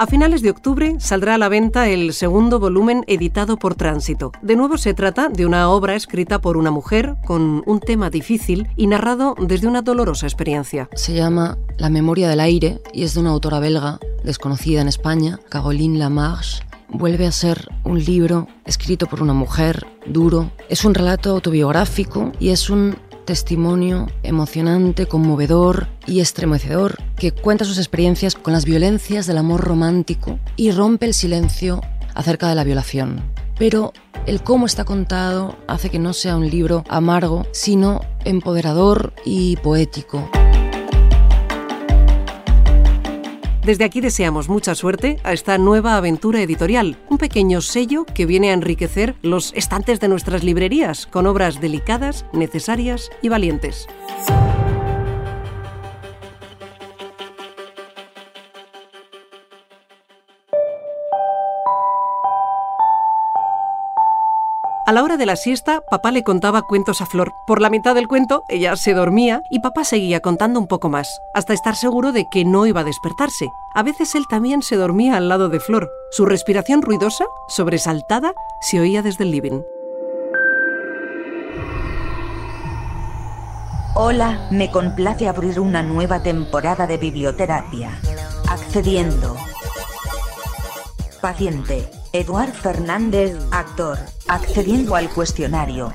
A 0.00 0.06
finales 0.06 0.40
de 0.40 0.48
octubre 0.48 0.96
saldrá 0.98 1.34
a 1.34 1.38
la 1.38 1.50
venta 1.50 1.90
el 1.90 2.14
segundo 2.14 2.58
volumen 2.58 3.04
editado 3.06 3.58
por 3.58 3.74
Tránsito. 3.74 4.32
De 4.40 4.56
nuevo 4.56 4.78
se 4.78 4.94
trata 4.94 5.28
de 5.28 5.44
una 5.44 5.68
obra 5.68 5.94
escrita 5.94 6.38
por 6.38 6.56
una 6.56 6.70
mujer 6.70 7.16
con 7.26 7.62
un 7.66 7.80
tema 7.80 8.08
difícil 8.08 8.66
y 8.78 8.86
narrado 8.86 9.34
desde 9.38 9.66
una 9.66 9.82
dolorosa 9.82 10.24
experiencia. 10.24 10.88
Se 10.94 11.12
llama 11.12 11.58
La 11.76 11.90
memoria 11.90 12.30
del 12.30 12.40
aire 12.40 12.80
y 12.94 13.02
es 13.02 13.12
de 13.12 13.20
una 13.20 13.28
autora 13.28 13.60
belga 13.60 13.98
desconocida 14.24 14.80
en 14.80 14.88
España, 14.88 15.38
Caroline 15.50 15.98
Lamarche 15.98 16.62
vuelve 16.88 17.26
a 17.26 17.32
ser 17.32 17.68
un 17.84 18.02
libro 18.02 18.48
escrito 18.64 19.06
por 19.06 19.22
una 19.22 19.34
mujer, 19.34 19.86
duro. 20.06 20.50
Es 20.70 20.86
un 20.86 20.94
relato 20.94 21.30
autobiográfico 21.30 22.32
y 22.40 22.48
es 22.48 22.70
un 22.70 22.96
testimonio 23.30 24.08
emocionante, 24.24 25.06
conmovedor 25.06 25.86
y 26.04 26.18
estremecedor 26.18 26.96
que 27.14 27.30
cuenta 27.30 27.64
sus 27.64 27.78
experiencias 27.78 28.34
con 28.34 28.52
las 28.52 28.64
violencias 28.64 29.28
del 29.28 29.38
amor 29.38 29.60
romántico 29.60 30.40
y 30.56 30.72
rompe 30.72 31.06
el 31.06 31.14
silencio 31.14 31.80
acerca 32.16 32.48
de 32.48 32.56
la 32.56 32.64
violación. 32.64 33.22
Pero 33.56 33.92
el 34.26 34.42
cómo 34.42 34.66
está 34.66 34.84
contado 34.84 35.56
hace 35.68 35.90
que 35.90 36.00
no 36.00 36.12
sea 36.12 36.34
un 36.34 36.50
libro 36.50 36.82
amargo, 36.88 37.46
sino 37.52 38.00
empoderador 38.24 39.12
y 39.24 39.54
poético. 39.58 40.28
Desde 43.64 43.84
aquí 43.84 44.00
deseamos 44.00 44.48
mucha 44.48 44.74
suerte 44.74 45.18
a 45.22 45.34
esta 45.34 45.58
nueva 45.58 45.96
aventura 45.96 46.40
editorial, 46.40 46.96
un 47.10 47.18
pequeño 47.18 47.60
sello 47.60 48.06
que 48.06 48.24
viene 48.24 48.50
a 48.50 48.54
enriquecer 48.54 49.16
los 49.20 49.52
estantes 49.54 50.00
de 50.00 50.08
nuestras 50.08 50.42
librerías 50.42 51.06
con 51.06 51.26
obras 51.26 51.60
delicadas, 51.60 52.24
necesarias 52.32 53.10
y 53.20 53.28
valientes. 53.28 53.86
A 64.90 64.92
la 64.92 65.04
hora 65.04 65.16
de 65.16 65.24
la 65.24 65.36
siesta, 65.36 65.82
papá 65.88 66.10
le 66.10 66.24
contaba 66.24 66.62
cuentos 66.62 67.00
a 67.00 67.06
Flor. 67.06 67.32
Por 67.46 67.60
la 67.60 67.70
mitad 67.70 67.94
del 67.94 68.08
cuento, 68.08 68.42
ella 68.48 68.74
se 68.74 68.92
dormía 68.92 69.40
y 69.48 69.60
papá 69.60 69.84
seguía 69.84 70.18
contando 70.18 70.58
un 70.58 70.66
poco 70.66 70.88
más, 70.88 71.20
hasta 71.32 71.54
estar 71.54 71.76
seguro 71.76 72.10
de 72.10 72.26
que 72.28 72.44
no 72.44 72.66
iba 72.66 72.80
a 72.80 72.84
despertarse. 72.84 73.46
A 73.72 73.84
veces 73.84 74.16
él 74.16 74.24
también 74.28 74.62
se 74.62 74.74
dormía 74.74 75.16
al 75.16 75.28
lado 75.28 75.48
de 75.48 75.60
Flor. 75.60 75.88
Su 76.10 76.26
respiración 76.26 76.82
ruidosa, 76.82 77.24
sobresaltada, 77.46 78.32
se 78.62 78.80
oía 78.80 79.00
desde 79.00 79.22
el 79.22 79.30
living. 79.30 79.62
Hola, 83.94 84.48
me 84.50 84.72
complace 84.72 85.28
abrir 85.28 85.60
una 85.60 85.84
nueva 85.84 86.20
temporada 86.24 86.88
de 86.88 86.96
biblioterapia. 86.96 87.92
Accediendo. 88.48 89.36
Paciente. 91.20 91.99
Eduard 92.12 92.52
Fernández, 92.52 93.36
actor, 93.52 93.96
accediendo 94.26 94.96
al 94.96 95.08
cuestionario. 95.10 95.92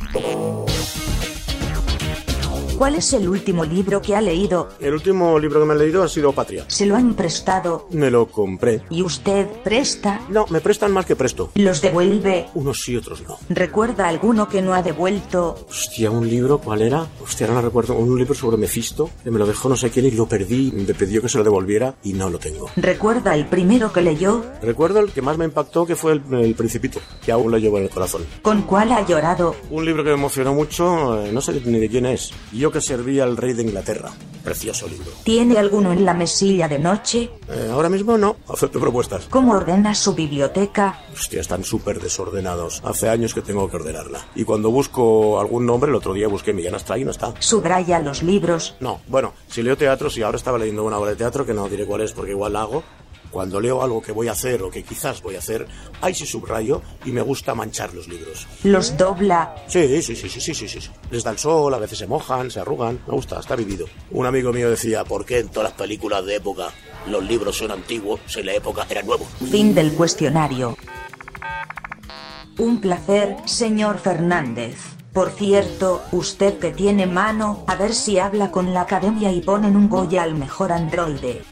¿Cuál 2.78 2.96
es 2.96 3.14
el 3.14 3.30
último 3.30 3.64
libro 3.64 4.02
que 4.02 4.16
ha 4.16 4.22
leído? 4.22 4.68
El 4.82 4.94
último 4.94 5.40
libro 5.40 5.62
que 5.62 5.66
me 5.66 5.74
he 5.76 5.78
leído 5.78 6.04
ha 6.04 6.10
sido 6.10 6.34
Patria. 6.34 6.66
¿Se 6.68 6.86
lo 6.86 6.98
han 6.98 7.14
prestado? 7.14 7.88
Me 7.92 8.12
lo 8.12 8.28
compré. 8.28 8.82
¿Y 8.90 9.02
usted 9.02 9.48
presta? 9.64 10.20
No, 10.30 10.46
me 10.50 10.60
prestan 10.60 10.92
más 10.92 11.06
que 11.06 11.16
presto. 11.16 11.52
¿Los 11.56 11.82
devuelve? 11.82 12.48
Unos 12.54 12.82
sí, 12.84 12.98
otros 12.98 13.22
no. 13.22 13.38
¿Recuerda 13.48 14.10
alguno 14.10 14.50
que 14.50 14.62
no 14.62 14.74
ha 14.74 14.84
devuelto? 14.84 15.66
Hostia, 15.70 16.12
¿un 16.12 16.28
libro? 16.28 16.58
¿Cuál 16.58 16.82
era? 16.82 17.08
Hostia, 17.24 17.48
no 17.48 17.62
recuerdo. 17.62 17.94
Un 17.96 18.18
libro 18.20 18.34
sobre 18.36 18.58
Mephisto, 18.58 19.10
que 19.24 19.32
me 19.32 19.40
lo 19.40 19.46
dejó 19.48 19.70
no 19.70 19.78
sé 19.78 19.90
quién 19.90 20.08
y 20.08 20.12
lo 20.12 20.26
perdí. 20.28 20.74
Me 20.74 20.94
pidió 20.94 21.22
que 21.22 21.30
se 21.30 21.38
lo 21.38 21.46
devolviera 21.46 21.96
y 22.04 22.12
no 22.12 22.30
lo 22.30 22.40
tengo. 22.40 22.70
¿Recuerda 22.76 23.36
el 23.36 23.46
primero 23.48 23.94
que 23.94 24.02
leyó? 24.02 24.44
Recuerdo 24.62 25.00
el 25.00 25.12
que 25.12 25.22
más 25.22 25.38
me 25.38 25.46
impactó, 25.46 25.86
que 25.86 25.96
fue 25.96 26.12
el, 26.14 26.22
el 26.34 26.56
Principito, 26.56 27.00
que 27.24 27.32
aún 27.32 27.52
lo 27.52 27.58
llevo 27.58 27.78
en 27.78 27.86
el 27.86 27.90
corazón. 27.90 28.26
¿Con 28.42 28.64
cuál 28.64 28.92
ha 28.92 29.06
llorado? 29.06 29.56
Un 29.70 29.86
libro 29.86 30.04
que 30.04 30.10
me 30.10 30.16
emocionó 30.16 30.54
mucho, 30.54 31.24
eh, 31.24 31.32
no 31.32 31.40
sé 31.40 31.62
ni 31.66 31.80
de 31.80 31.90
quién 31.90 32.06
es. 32.06 32.32
Yo 32.52 32.65
que 32.72 32.82
servía 32.82 33.24
al 33.24 33.38
rey 33.38 33.54
de 33.54 33.64
Inglaterra. 33.64 34.12
Precioso 34.44 34.88
libro. 34.88 35.12
¿Tiene 35.24 35.58
alguno 35.58 35.92
en 35.92 36.06
la 36.06 36.14
mesilla 36.14 36.68
de 36.68 36.78
noche? 36.78 37.32
Eh, 37.50 37.70
ahora 37.72 37.90
mismo 37.90 38.18
no, 38.18 38.36
acepto 38.48 38.80
propuestas. 38.80 39.26
¿Cómo 39.30 39.54
ordena 39.54 39.96
su 39.96 40.14
biblioteca? 40.14 41.00
Hostia, 41.14 41.42
están 41.42 41.64
súper 41.64 42.00
desordenados. 42.00 42.82
Hace 42.86 43.10
años 43.10 43.34
que 43.34 43.42
tengo 43.42 43.70
que 43.70 43.78
ordenarla. 43.78 44.20
Y 44.36 44.44
cuando 44.44 44.70
busco 44.70 45.40
algún 45.40 45.66
nombre, 45.66 45.90
el 45.90 45.96
otro 45.96 46.14
día 46.14 46.28
busqué 46.28 46.54
Millán 46.54 46.76
Astray 46.76 47.02
y 47.02 47.06
no 47.06 47.12
está. 47.12 47.34
¿Subraya 47.40 48.00
los 48.00 48.22
libros? 48.22 48.76
No, 48.80 49.02
bueno, 49.08 49.34
si 49.48 49.64
leo 49.64 49.78
teatro, 49.78 50.10
si 50.10 50.22
ahora 50.22 50.38
estaba 50.38 50.60
leyendo 50.60 50.84
una 50.84 51.00
obra 51.00 51.12
de 51.12 51.16
teatro, 51.16 51.46
que 51.46 51.54
no 51.54 51.68
diré 51.68 51.86
cuál 51.86 52.02
es 52.02 52.14
porque 52.14 52.32
igual 52.32 52.54
la 52.54 52.62
hago. 52.62 52.84
Cuando 53.36 53.60
leo 53.60 53.84
algo 53.84 54.02
que 54.02 54.14
voy 54.14 54.30
a 54.30 54.32
hacer 54.32 54.64
o 54.64 54.72
que 54.72 54.82
quizás 54.82 55.22
voy 55.22 55.36
a 55.36 55.40
hacer, 55.40 55.68
ahí 56.00 56.16
sí 56.16 56.26
subrayo 56.26 56.82
y 57.04 57.12
me 57.12 57.22
gusta 57.22 57.54
manchar 57.54 57.94
los 57.94 58.08
libros. 58.08 58.48
Los 58.64 58.96
dobla. 58.96 59.54
Sí, 59.68 60.02
sí, 60.02 60.16
sí, 60.16 60.30
sí, 60.30 60.40
sí, 60.40 60.54
sí, 60.54 60.70
sí. 60.70 60.90
Les 61.12 61.22
da 61.22 61.32
el 61.32 61.38
sol, 61.38 61.74
a 61.74 61.78
veces 61.78 61.98
se 61.98 62.08
mojan, 62.08 62.50
se 62.50 62.62
arrugan. 62.62 62.98
Me 63.06 63.14
gusta, 63.14 63.38
está 63.38 63.58
vivido. 63.58 63.88
Un 64.12 64.26
amigo 64.26 64.54
mío 64.54 64.70
decía, 64.70 65.04
¿por 65.04 65.26
qué 65.26 65.40
en 65.40 65.50
todas 65.50 65.72
las 65.72 65.78
películas 65.78 66.26
de 66.26 66.38
época 66.38 66.70
los 67.10 67.22
libros 67.26 67.58
son 67.58 67.72
antiguos 67.72 68.22
si 68.26 68.40
en 68.40 68.46
la 68.46 68.54
época 68.54 68.88
eran 68.90 69.06
nuevos? 69.06 69.28
Fin 69.52 69.76
del 69.76 69.92
cuestionario. 69.92 70.78
Un 72.58 72.80
placer, 72.80 73.36
señor 73.44 73.98
Fernández. 73.98 74.78
Por 75.12 75.32
cierto, 75.32 76.04
usted 76.14 76.58
que 76.58 76.72
tiene 76.72 77.06
mano, 77.06 77.66
a 77.68 77.76
ver 77.76 77.94
si 77.94 78.18
habla 78.18 78.50
con 78.52 78.74
la 78.74 78.82
academia 78.84 79.34
y 79.34 79.42
ponen 79.42 79.76
un 79.76 79.90
Goya 79.90 80.24
al 80.24 80.36
mejor 80.36 80.72
androide. 80.72 81.44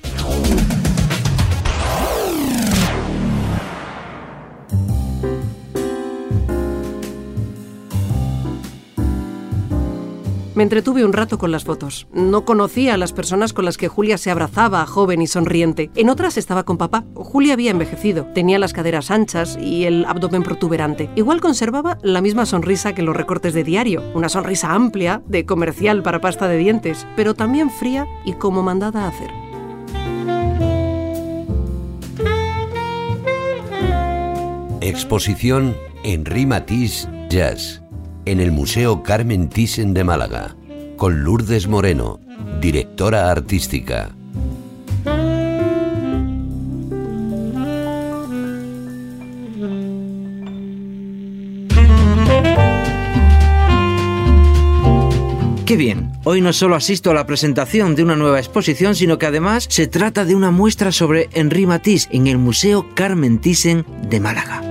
Entretuve 10.64 11.04
un 11.04 11.12
rato 11.12 11.38
con 11.38 11.52
las 11.52 11.66
fotos. 11.66 12.08
No 12.14 12.46
conocía 12.46 12.94
a 12.94 12.98
las 12.98 13.12
personas 13.12 13.52
con 13.52 13.66
las 13.66 13.76
que 13.76 13.90
Julia 13.90 14.18
se 14.18 14.32
abrazaba, 14.32 14.86
joven 14.86 15.22
y 15.22 15.28
sonriente. 15.28 15.92
En 15.94 16.08
otras 16.08 16.38
estaba 16.38 16.64
con 16.64 16.78
papá. 16.78 17.04
Julia 17.16 17.52
había 17.52 17.72
envejecido, 17.72 18.28
tenía 18.34 18.58
las 18.60 18.72
caderas 18.72 19.12
anchas 19.12 19.58
y 19.62 19.84
el 19.84 20.06
abdomen 20.06 20.42
protuberante. 20.42 21.10
Igual 21.18 21.42
conservaba 21.42 21.98
la 22.02 22.22
misma 22.22 22.46
sonrisa 22.46 22.96
que 22.96 23.02
en 23.02 23.08
los 23.08 23.18
recortes 23.18 23.54
de 23.54 23.66
diario, 23.66 24.04
una 24.14 24.30
sonrisa 24.30 24.72
amplia, 24.72 25.22
de 25.28 25.46
comercial 25.46 26.02
para 26.02 26.22
pasta 26.22 26.48
de 26.48 26.56
dientes, 26.56 27.06
pero 27.18 27.34
también 27.34 27.70
fría 27.70 28.08
y 28.24 28.32
como 28.32 28.64
mandada 28.64 29.04
a 29.04 29.10
hacer. 29.10 29.32
Exposición 34.80 35.76
Henri 36.06 36.46
Matisse 36.46 37.10
Jazz 37.28 37.83
en 38.26 38.40
el 38.40 38.52
Museo 38.52 39.04
Carmen 39.04 39.50
Thyssen 39.50 39.94
de 39.94 40.04
Málaga, 40.04 40.56
con 40.98 41.24
Lourdes 41.24 41.68
Moreno, 41.68 42.20
directora 42.62 43.30
artística. 43.30 44.12
Qué 55.66 55.78
bien, 55.78 56.12
hoy 56.24 56.42
no 56.42 56.54
solo 56.54 56.76
asisto 56.76 57.10
a 57.10 57.14
la 57.14 57.26
presentación 57.26 57.96
de 57.96 58.04
una 58.04 58.16
nueva 58.16 58.38
exposición, 58.38 58.96
sino 58.96 59.18
que 59.18 59.26
además 59.26 59.66
se 59.70 59.88
trata 59.88 60.24
de 60.24 60.36
una 60.36 60.52
muestra 60.52 60.92
sobre 60.92 61.30
Henri 61.32 61.66
Matisse 61.66 62.10
en 62.12 62.28
el 62.28 62.38
Museo 62.38 62.94
Carmen 62.94 63.40
Thyssen 63.40 63.86
de 64.08 64.20
Málaga. 64.20 64.62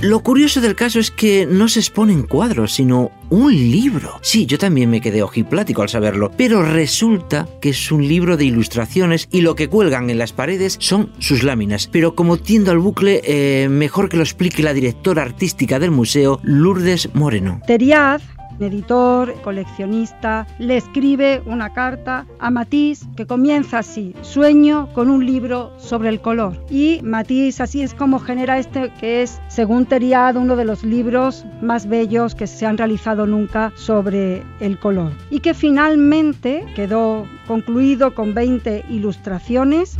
Lo 0.00 0.20
curioso 0.20 0.60
del 0.60 0.76
caso 0.76 1.00
es 1.00 1.10
que 1.10 1.44
no 1.44 1.68
se 1.68 1.80
exponen 1.80 2.22
cuadros, 2.22 2.72
sino 2.72 3.10
un 3.30 3.52
libro. 3.52 4.20
Sí, 4.22 4.46
yo 4.46 4.56
también 4.56 4.90
me 4.90 5.00
quedé 5.00 5.24
ojiplático 5.24 5.82
al 5.82 5.88
saberlo, 5.88 6.30
pero 6.36 6.62
resulta 6.62 7.48
que 7.60 7.70
es 7.70 7.90
un 7.90 8.06
libro 8.06 8.36
de 8.36 8.44
ilustraciones 8.44 9.28
y 9.32 9.40
lo 9.40 9.56
que 9.56 9.66
cuelgan 9.66 10.08
en 10.08 10.18
las 10.18 10.32
paredes 10.32 10.76
son 10.78 11.12
sus 11.18 11.42
láminas. 11.42 11.88
Pero 11.90 12.14
como 12.14 12.36
tiendo 12.36 12.70
al 12.70 12.78
bucle, 12.78 13.22
eh, 13.24 13.68
mejor 13.68 14.08
que 14.08 14.18
lo 14.18 14.22
explique 14.22 14.62
la 14.62 14.72
directora 14.72 15.22
artística 15.22 15.80
del 15.80 15.90
museo, 15.90 16.38
Lourdes 16.44 17.12
Moreno. 17.14 17.60
Teriaz 17.66 18.22
editor, 18.66 19.34
coleccionista, 19.42 20.46
le 20.58 20.76
escribe 20.76 21.42
una 21.46 21.72
carta 21.72 22.26
a 22.38 22.50
Matisse 22.50 23.06
que 23.16 23.26
comienza 23.26 23.78
así, 23.78 24.14
sueño 24.22 24.88
con 24.94 25.10
un 25.10 25.24
libro 25.24 25.72
sobre 25.78 26.08
el 26.08 26.20
color. 26.20 26.64
Y 26.70 27.00
Matisse 27.02 27.60
así 27.60 27.82
es 27.82 27.94
como 27.94 28.18
genera 28.18 28.58
este 28.58 28.90
que 29.00 29.22
es, 29.22 29.40
según 29.48 29.86
Teriad, 29.86 30.36
uno 30.36 30.56
de 30.56 30.64
los 30.64 30.84
libros 30.84 31.44
más 31.62 31.88
bellos 31.88 32.34
que 32.34 32.46
se 32.46 32.66
han 32.66 32.78
realizado 32.78 33.26
nunca 33.26 33.72
sobre 33.76 34.42
el 34.60 34.78
color. 34.78 35.12
Y 35.30 35.40
que 35.40 35.54
finalmente 35.54 36.64
quedó 36.74 37.26
concluido 37.46 38.14
con 38.14 38.34
20 38.34 38.84
ilustraciones. 38.88 39.96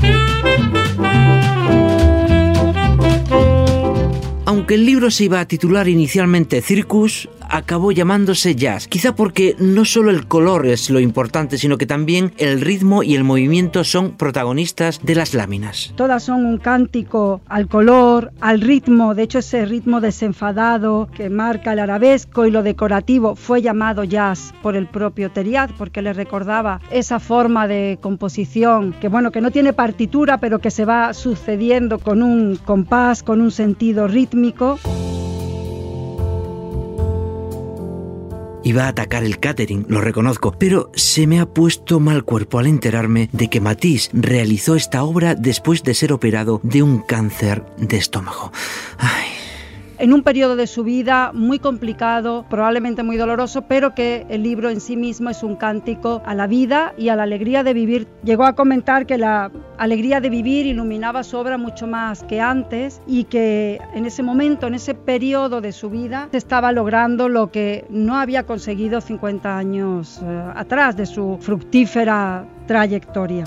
Aunque 4.45 4.75
el 4.75 4.87
libro 4.87 5.11
se 5.11 5.25
iba 5.25 5.41
a 5.41 5.45
titular 5.47 5.89
inicialmente 5.89 6.63
Circus, 6.63 7.29
acabó 7.49 7.93
llamándose 7.93 8.55
jazz, 8.55 8.89
quizá 8.89 9.15
porque 9.15 9.57
no 9.59 9.85
solo 9.85 10.11
el 10.11 10.27
color 10.27 10.67
es 10.67 10.91
lo 10.91 11.01
importante, 11.01 11.59
sino 11.59 11.79
que 11.79 11.87
también 11.87 12.33
el 12.39 12.61
ritmo 12.61 13.03
y 13.03 13.15
el 13.15 13.25
movimiento 13.25 13.85
son 13.85 14.13
protagonistas 14.13 15.01
de 15.03 15.15
las 15.15 15.35
láminas. 15.35 15.93
Todas 15.97 16.23
son 16.23 16.47
un 16.47 16.59
cántico 16.59 17.41
al 17.49 17.69
color, 17.69 18.33
al 18.41 18.61
ritmo, 18.61 19.15
de 19.15 19.23
hecho 19.23 19.39
ese 19.39 19.65
ritmo 19.65 20.01
desenfadado 20.01 21.09
que 21.15 21.31
marca 21.31 21.73
el 21.73 21.79
arabesco 21.79 22.47
y 22.47 22.51
lo 22.51 22.63
decorativo 22.63 23.37
fue 23.37 23.63
llamado 23.63 24.05
jazz 24.05 24.53
por 24.63 24.77
el 24.77 24.87
propio 24.87 25.31
Teriad 25.31 25.71
porque 25.77 26.03
le 26.03 26.13
recordaba 26.13 26.81
esa 26.91 27.21
forma 27.21 27.67
de 27.67 27.99
composición 28.01 28.95
que 29.01 29.09
bueno, 29.09 29.31
que 29.31 29.41
no 29.41 29.51
tiene 29.51 29.73
partitura, 29.73 30.39
pero 30.39 30.61
que 30.61 30.71
se 30.71 30.85
va 30.85 31.15
sucediendo 31.15 31.99
con 31.99 32.23
un 32.23 32.57
compás, 32.57 33.23
con 33.23 33.41
un 33.41 33.51
sentido 33.51 34.09
rítmico. 34.09 34.79
Iba 38.69 38.85
a 38.85 38.89
atacar 38.89 39.25
el 39.25 39.39
catering, 39.39 39.87
lo 39.89 40.03
reconozco, 40.03 40.53
pero 40.59 40.91
se 40.95 41.27
me 41.27 41.41
ha 41.41 41.47
puesto 41.47 42.01
mal 42.01 42.25
cuerpo 42.25 42.59
al 42.59 42.67
enterarme 42.67 43.31
de 43.33 43.49
que 43.49 43.63
Matisse 43.63 44.11
realizó 44.13 44.75
esta 44.75 45.05
obra 45.05 45.35
después 45.35 45.83
de 45.85 45.95
ser 45.95 46.13
operado 46.13 46.61
de 46.63 46.83
un 46.83 46.99
cáncer 46.99 47.65
de 47.79 47.97
estómago. 47.97 48.53
Ay, 48.99 49.38
en 49.99 50.13
un 50.13 50.23
periodo 50.23 50.57
de 50.57 50.67
su 50.67 50.85
vida 50.85 51.33
muy 51.35 51.59
complicado, 51.59 52.45
probablemente 52.49 53.03
muy 53.03 53.17
doloroso, 53.17 53.63
pero 53.63 53.95
que 53.95 54.27
el 54.29 54.43
libro 54.43 54.71
en 54.71 54.81
sí 54.81 54.97
mismo 54.97 55.31
es 55.31 55.43
un 55.43 55.57
cántico 55.57 56.23
a 56.25 56.35
la 56.35 56.47
vida 56.47 56.95
y 56.97 57.09
a 57.09 57.17
la 57.17 57.25
alegría 57.25 57.65
de 57.65 57.75
vivir. 57.75 58.07
Llegó 58.23 58.45
a 58.45 58.55
comentar 58.55 59.07
que 59.07 59.19
la 59.19 59.51
alegría 59.77 60.21
de 60.21 60.31
vivir 60.31 60.67
iluminaba 60.67 61.25
su 61.25 61.37
obra 61.37 61.59
mucho 61.59 61.87
más 61.87 62.23
que 62.25 62.41
antes 62.41 63.01
y 63.07 63.25
que 63.25 63.81
en 63.95 64.07
ese 64.07 64.23
momento, 64.23 64.67
en 64.67 64.75
ese 64.75 64.95
periodo 64.95 65.61
de 65.61 65.73
su 65.73 65.91
vida, 65.91 66.29
estaba 66.33 66.73
logrando 66.73 67.29
lo 67.29 67.51
que 67.51 67.85
no 67.91 68.17
había 68.17 68.45
conseguido 68.45 69.01
50 69.01 69.57
años 69.57 70.21
eh, 70.23 70.53
atrás 70.55 70.97
de 70.97 71.07
su 71.07 71.39
fructífera 71.41 72.47
trayectoria. 72.67 73.45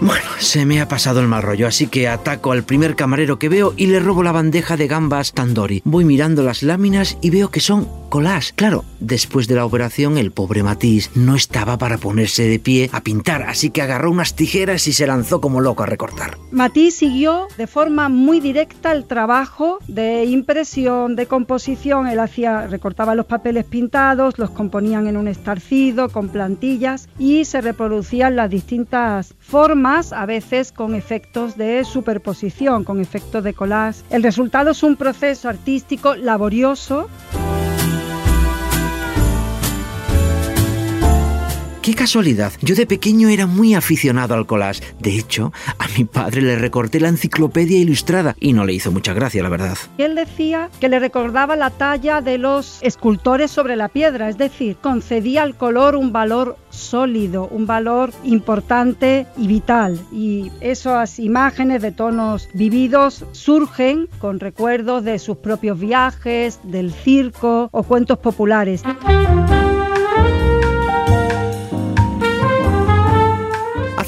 Bueno, 0.00 0.24
se 0.38 0.64
me 0.64 0.80
ha 0.80 0.88
pasado 0.88 1.20
el 1.20 1.28
mal 1.28 1.42
rollo, 1.42 1.66
así 1.66 1.86
que 1.86 2.08
ataco 2.08 2.52
al 2.52 2.62
primer 2.62 2.96
camarero 2.96 3.38
que 3.38 3.50
veo 3.50 3.74
y 3.76 3.86
le 3.86 4.00
robo 4.00 4.22
la 4.22 4.32
bandeja 4.32 4.78
de 4.78 4.88
gambas 4.88 5.32
Tandori. 5.32 5.82
Voy 5.84 6.06
mirando 6.06 6.42
las 6.42 6.62
láminas 6.62 7.18
y 7.20 7.28
veo 7.28 7.50
que 7.50 7.60
son 7.60 7.99
collage. 8.10 8.52
Claro, 8.54 8.84
después 8.98 9.48
de 9.48 9.54
la 9.54 9.64
operación 9.64 10.18
el 10.18 10.32
pobre 10.32 10.62
Matisse 10.62 11.10
no 11.14 11.34
estaba 11.34 11.78
para 11.78 11.96
ponerse 11.96 12.42
de 12.42 12.58
pie 12.58 12.90
a 12.92 13.00
pintar, 13.00 13.44
así 13.44 13.70
que 13.70 13.80
agarró 13.80 14.10
unas 14.10 14.34
tijeras 14.34 14.86
y 14.86 14.92
se 14.92 15.06
lanzó 15.06 15.40
como 15.40 15.60
loco 15.60 15.82
a 15.82 15.86
recortar. 15.86 16.36
Matisse 16.50 16.96
siguió 16.96 17.46
de 17.56 17.66
forma 17.66 18.08
muy 18.08 18.40
directa 18.40 18.92
el 18.92 19.06
trabajo 19.06 19.78
de 19.88 20.24
impresión, 20.24 21.16
de 21.16 21.26
composición. 21.26 22.06
Él 22.06 22.18
hacía, 22.18 22.66
recortaba 22.66 23.14
los 23.14 23.26
papeles 23.26 23.64
pintados, 23.64 24.38
los 24.38 24.50
componían 24.50 25.06
en 25.06 25.16
un 25.16 25.28
estarcido 25.28 26.08
con 26.08 26.28
plantillas 26.28 27.08
y 27.18 27.44
se 27.44 27.60
reproducían 27.60 28.36
las 28.36 28.50
distintas 28.50 29.34
formas, 29.38 30.12
a 30.12 30.26
veces 30.26 30.72
con 30.72 30.94
efectos 30.94 31.56
de 31.56 31.84
superposición, 31.84 32.84
con 32.84 33.00
efectos 33.00 33.44
de 33.44 33.54
collage. 33.54 34.02
El 34.10 34.22
resultado 34.22 34.72
es 34.72 34.82
un 34.82 34.96
proceso 34.96 35.48
artístico 35.48 36.16
laborioso. 36.16 37.08
Qué 41.82 41.94
casualidad, 41.94 42.52
yo 42.60 42.74
de 42.74 42.84
pequeño 42.84 43.30
era 43.30 43.46
muy 43.46 43.74
aficionado 43.74 44.34
al 44.34 44.44
collage. 44.44 44.82
De 44.98 45.16
hecho, 45.16 45.50
a 45.78 45.88
mi 45.96 46.04
padre 46.04 46.42
le 46.42 46.56
recorté 46.56 47.00
la 47.00 47.08
enciclopedia 47.08 47.78
ilustrada 47.78 48.36
y 48.38 48.52
no 48.52 48.66
le 48.66 48.74
hizo 48.74 48.92
mucha 48.92 49.14
gracia, 49.14 49.42
la 49.42 49.48
verdad. 49.48 49.78
Él 49.96 50.14
decía 50.14 50.68
que 50.78 50.90
le 50.90 50.98
recordaba 50.98 51.56
la 51.56 51.70
talla 51.70 52.20
de 52.20 52.36
los 52.36 52.82
escultores 52.82 53.50
sobre 53.50 53.76
la 53.76 53.88
piedra, 53.88 54.28
es 54.28 54.36
decir, 54.36 54.76
concedía 54.76 55.42
al 55.42 55.56
color 55.56 55.96
un 55.96 56.12
valor 56.12 56.58
sólido, 56.68 57.48
un 57.50 57.66
valor 57.66 58.12
importante 58.24 59.26
y 59.38 59.46
vital. 59.46 59.98
Y 60.12 60.52
esas 60.60 61.18
imágenes 61.18 61.80
de 61.80 61.92
tonos 61.92 62.50
vividos 62.52 63.24
surgen 63.32 64.06
con 64.18 64.38
recuerdos 64.38 65.02
de 65.02 65.18
sus 65.18 65.38
propios 65.38 65.80
viajes, 65.80 66.60
del 66.62 66.92
circo 66.92 67.70
o 67.72 67.82
cuentos 67.84 68.18
populares. 68.18 68.82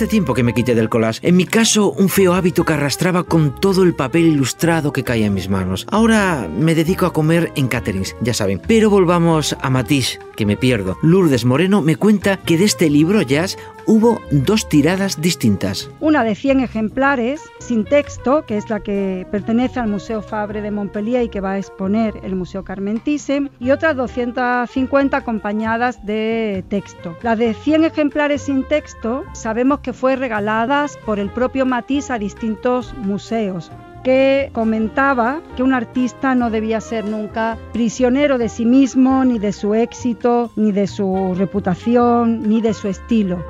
Tiempo 0.08 0.34
que 0.34 0.42
me 0.42 0.52
quité 0.52 0.74
del 0.74 0.88
collage. 0.88 1.20
En 1.22 1.36
mi 1.36 1.46
caso, 1.46 1.92
un 1.92 2.08
feo 2.08 2.34
hábito 2.34 2.64
que 2.64 2.72
arrastraba 2.72 3.22
con 3.22 3.54
todo 3.54 3.82
el 3.82 3.94
papel 3.94 4.26
ilustrado 4.26 4.92
que 4.92 5.04
caía 5.04 5.26
en 5.26 5.34
mis 5.34 5.48
manos. 5.48 5.86
Ahora 5.90 6.48
me 6.54 6.74
dedico 6.74 7.06
a 7.06 7.12
comer 7.12 7.52
en 7.54 7.68
caterings, 7.68 8.16
ya 8.20 8.34
saben. 8.34 8.60
Pero 8.66 8.90
volvamos 8.90 9.56
a 9.60 9.70
Matisse, 9.70 10.18
que 10.36 10.44
me 10.44 10.56
pierdo. 10.56 10.96
Lourdes 11.02 11.44
Moreno 11.44 11.82
me 11.82 11.96
cuenta 11.96 12.36
que 12.36 12.58
de 12.58 12.64
este 12.64 12.90
libro, 12.90 13.22
Jazz, 13.22 13.56
hubo 13.86 14.20
dos 14.30 14.68
tiradas 14.68 15.20
distintas. 15.20 15.90
Una 16.00 16.24
de 16.24 16.34
100 16.34 16.60
ejemplares 16.60 17.42
sin 17.58 17.84
texto, 17.84 18.44
que 18.46 18.56
es 18.56 18.70
la 18.70 18.80
que 18.80 19.26
pertenece 19.30 19.80
al 19.80 19.88
Museo 19.88 20.22
Fabre 20.22 20.62
de 20.62 20.70
Montpellier 20.70 21.22
y 21.24 21.28
que 21.28 21.40
va 21.40 21.52
a 21.52 21.58
exponer 21.58 22.20
el 22.22 22.34
Museo 22.34 22.64
Carmen 22.64 23.00
Thyssen, 23.00 23.50
y 23.60 23.70
otras 23.70 23.96
250 23.96 25.16
acompañadas 25.16 26.04
de 26.04 26.64
texto. 26.68 27.16
La 27.22 27.36
de 27.36 27.54
100 27.54 27.84
ejemplares 27.84 28.42
sin 28.42 28.64
texto 28.64 29.24
sabemos 29.32 29.80
que 29.80 29.92
fue 29.92 30.16
regaladas 30.16 30.96
por 31.04 31.18
el 31.18 31.30
propio 31.30 31.66
Matisse 31.66 32.10
a 32.10 32.18
distintos 32.18 32.94
museos 32.98 33.70
que 34.02 34.50
comentaba 34.52 35.40
que 35.56 35.62
un 35.62 35.72
artista 35.72 36.34
no 36.34 36.50
debía 36.50 36.80
ser 36.80 37.04
nunca 37.04 37.56
prisionero 37.72 38.38
de 38.38 38.48
sí 38.48 38.64
mismo, 38.64 39.24
ni 39.24 39.38
de 39.38 39.52
su 39.52 39.74
éxito, 39.74 40.50
ni 40.56 40.72
de 40.72 40.86
su 40.86 41.34
reputación, 41.36 42.48
ni 42.48 42.60
de 42.60 42.74
su 42.74 42.88
estilo. 42.88 43.44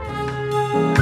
Bye. 0.73 1.02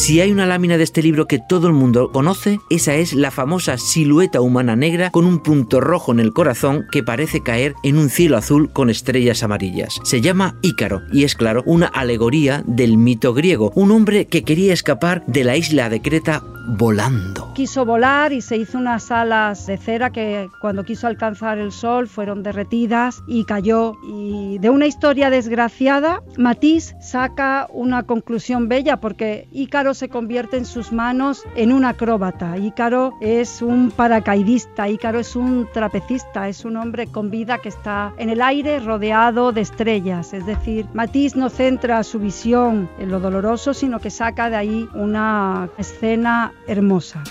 Si 0.00 0.18
hay 0.22 0.32
una 0.32 0.46
lámina 0.46 0.78
de 0.78 0.84
este 0.84 1.02
libro 1.02 1.26
que 1.26 1.38
todo 1.38 1.66
el 1.66 1.74
mundo 1.74 2.10
conoce, 2.10 2.58
esa 2.70 2.94
es 2.94 3.12
la 3.12 3.30
famosa 3.30 3.76
silueta 3.76 4.40
humana 4.40 4.74
negra 4.74 5.10
con 5.10 5.26
un 5.26 5.40
punto 5.40 5.78
rojo 5.78 6.10
en 6.10 6.20
el 6.20 6.32
corazón 6.32 6.86
que 6.90 7.02
parece 7.02 7.42
caer 7.42 7.74
en 7.82 7.98
un 7.98 8.08
cielo 8.08 8.38
azul 8.38 8.72
con 8.72 8.88
estrellas 8.88 9.42
amarillas. 9.42 10.00
Se 10.02 10.22
llama 10.22 10.56
Ícaro 10.62 11.02
y 11.12 11.24
es 11.24 11.34
claro 11.34 11.62
una 11.66 11.86
alegoría 11.86 12.64
del 12.66 12.96
mito 12.96 13.34
griego, 13.34 13.72
un 13.74 13.90
hombre 13.90 14.26
que 14.26 14.42
quería 14.42 14.72
escapar 14.72 15.22
de 15.26 15.44
la 15.44 15.58
isla 15.58 15.90
de 15.90 16.00
Creta 16.00 16.42
volando. 16.66 17.52
Quiso 17.54 17.84
volar 17.84 18.32
y 18.32 18.40
se 18.40 18.56
hizo 18.56 18.78
unas 18.78 19.10
alas 19.10 19.66
de 19.66 19.76
cera 19.76 20.10
que 20.10 20.48
cuando 20.60 20.84
quiso 20.84 21.06
alcanzar 21.06 21.58
el 21.58 21.72
sol 21.72 22.08
fueron 22.08 22.42
derretidas 22.42 23.22
y 23.26 23.44
cayó. 23.44 23.96
Y 24.02 24.58
de 24.58 24.70
una 24.70 24.86
historia 24.86 25.30
desgraciada, 25.30 26.22
Matisse 26.36 26.94
saca 27.00 27.66
una 27.72 28.04
conclusión 28.04 28.68
bella 28.68 28.98
porque 28.98 29.48
Ícaro 29.52 29.89
se 29.94 30.08
convierte 30.08 30.56
en 30.56 30.64
sus 30.64 30.92
manos 30.92 31.44
en 31.54 31.72
un 31.72 31.84
acróbata. 31.84 32.56
Ícaro 32.58 33.14
es 33.20 33.62
un 33.62 33.90
paracaidista, 33.90 34.88
Ícaro 34.88 35.18
es 35.18 35.36
un 35.36 35.68
trapecista, 35.72 36.48
es 36.48 36.64
un 36.64 36.76
hombre 36.76 37.06
con 37.06 37.30
vida 37.30 37.58
que 37.58 37.68
está 37.68 38.12
en 38.18 38.30
el 38.30 38.42
aire 38.42 38.80
rodeado 38.80 39.52
de 39.52 39.60
estrellas. 39.60 40.32
Es 40.32 40.46
decir, 40.46 40.86
Matisse 40.94 41.36
no 41.36 41.48
centra 41.50 42.02
su 42.02 42.18
visión 42.18 42.88
en 42.98 43.10
lo 43.10 43.20
doloroso, 43.20 43.74
sino 43.74 44.00
que 44.00 44.10
saca 44.10 44.50
de 44.50 44.56
ahí 44.56 44.88
una 44.94 45.68
escena 45.78 46.52
hermosa. 46.66 47.22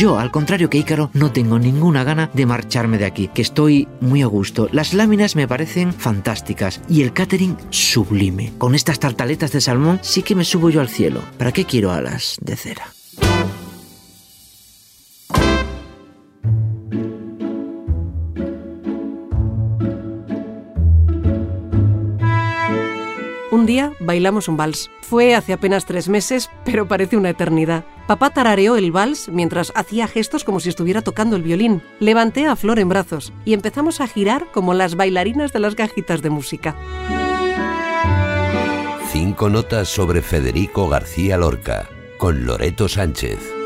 Yo, 0.00 0.18
al 0.18 0.30
contrario 0.30 0.70
que 0.70 0.78
Ícaro, 0.78 1.10
no 1.12 1.30
tengo 1.30 1.58
ninguna 1.58 2.04
gana 2.04 2.30
de 2.32 2.46
marcharme 2.46 2.96
de 2.96 3.04
aquí, 3.04 3.28
que 3.28 3.42
estoy 3.42 3.86
muy 4.00 4.22
a 4.22 4.26
gusto. 4.26 4.66
Las 4.72 4.94
láminas 4.94 5.36
me 5.36 5.46
parecen 5.46 5.92
fantásticas 5.92 6.80
y 6.88 7.02
el 7.02 7.12
catering 7.12 7.54
sublime. 7.68 8.50
Con 8.56 8.74
estas 8.74 8.98
tartaletas 8.98 9.52
de 9.52 9.60
salmón 9.60 9.98
sí 10.00 10.22
que 10.22 10.34
me 10.34 10.46
subo 10.46 10.70
yo 10.70 10.80
al 10.80 10.88
cielo. 10.88 11.20
¿Para 11.36 11.52
qué 11.52 11.66
quiero 11.66 11.92
alas 11.92 12.38
de 12.40 12.56
cera? 12.56 12.94
Un 23.50 23.66
día 23.66 23.92
bailamos 24.00 24.48
un 24.48 24.56
vals. 24.56 24.90
Fue 25.10 25.34
hace 25.34 25.52
apenas 25.52 25.86
tres 25.86 26.08
meses, 26.08 26.50
pero 26.64 26.86
parece 26.86 27.16
una 27.16 27.30
eternidad. 27.30 27.84
Papá 28.06 28.30
tarareó 28.30 28.76
el 28.76 28.92
vals 28.92 29.28
mientras 29.28 29.72
hacía 29.74 30.06
gestos 30.06 30.44
como 30.44 30.60
si 30.60 30.68
estuviera 30.68 31.02
tocando 31.02 31.34
el 31.34 31.42
violín. 31.42 31.82
Levanté 31.98 32.46
a 32.46 32.54
Flor 32.54 32.78
en 32.78 32.88
brazos 32.88 33.32
y 33.44 33.52
empezamos 33.52 34.00
a 34.00 34.06
girar 34.06 34.46
como 34.52 34.72
las 34.72 34.94
bailarinas 34.94 35.52
de 35.52 35.58
las 35.58 35.74
cajitas 35.74 36.22
de 36.22 36.30
música. 36.30 36.76
Cinco 39.10 39.48
notas 39.50 39.88
sobre 39.88 40.22
Federico 40.22 40.88
García 40.88 41.36
Lorca, 41.36 41.88
con 42.16 42.46
Loreto 42.46 42.88
Sánchez. 42.88 43.59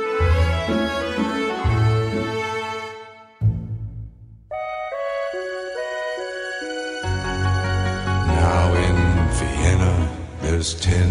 There's 10.54 10.74
ten 10.74 11.10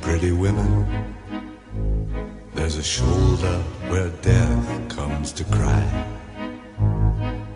pretty 0.00 0.32
women. 0.32 0.84
There's 2.54 2.76
a 2.76 2.82
shoulder 2.82 3.56
where 3.88 4.08
death 4.20 4.66
comes 4.88 5.30
to 5.34 5.44
cry. 5.44 5.86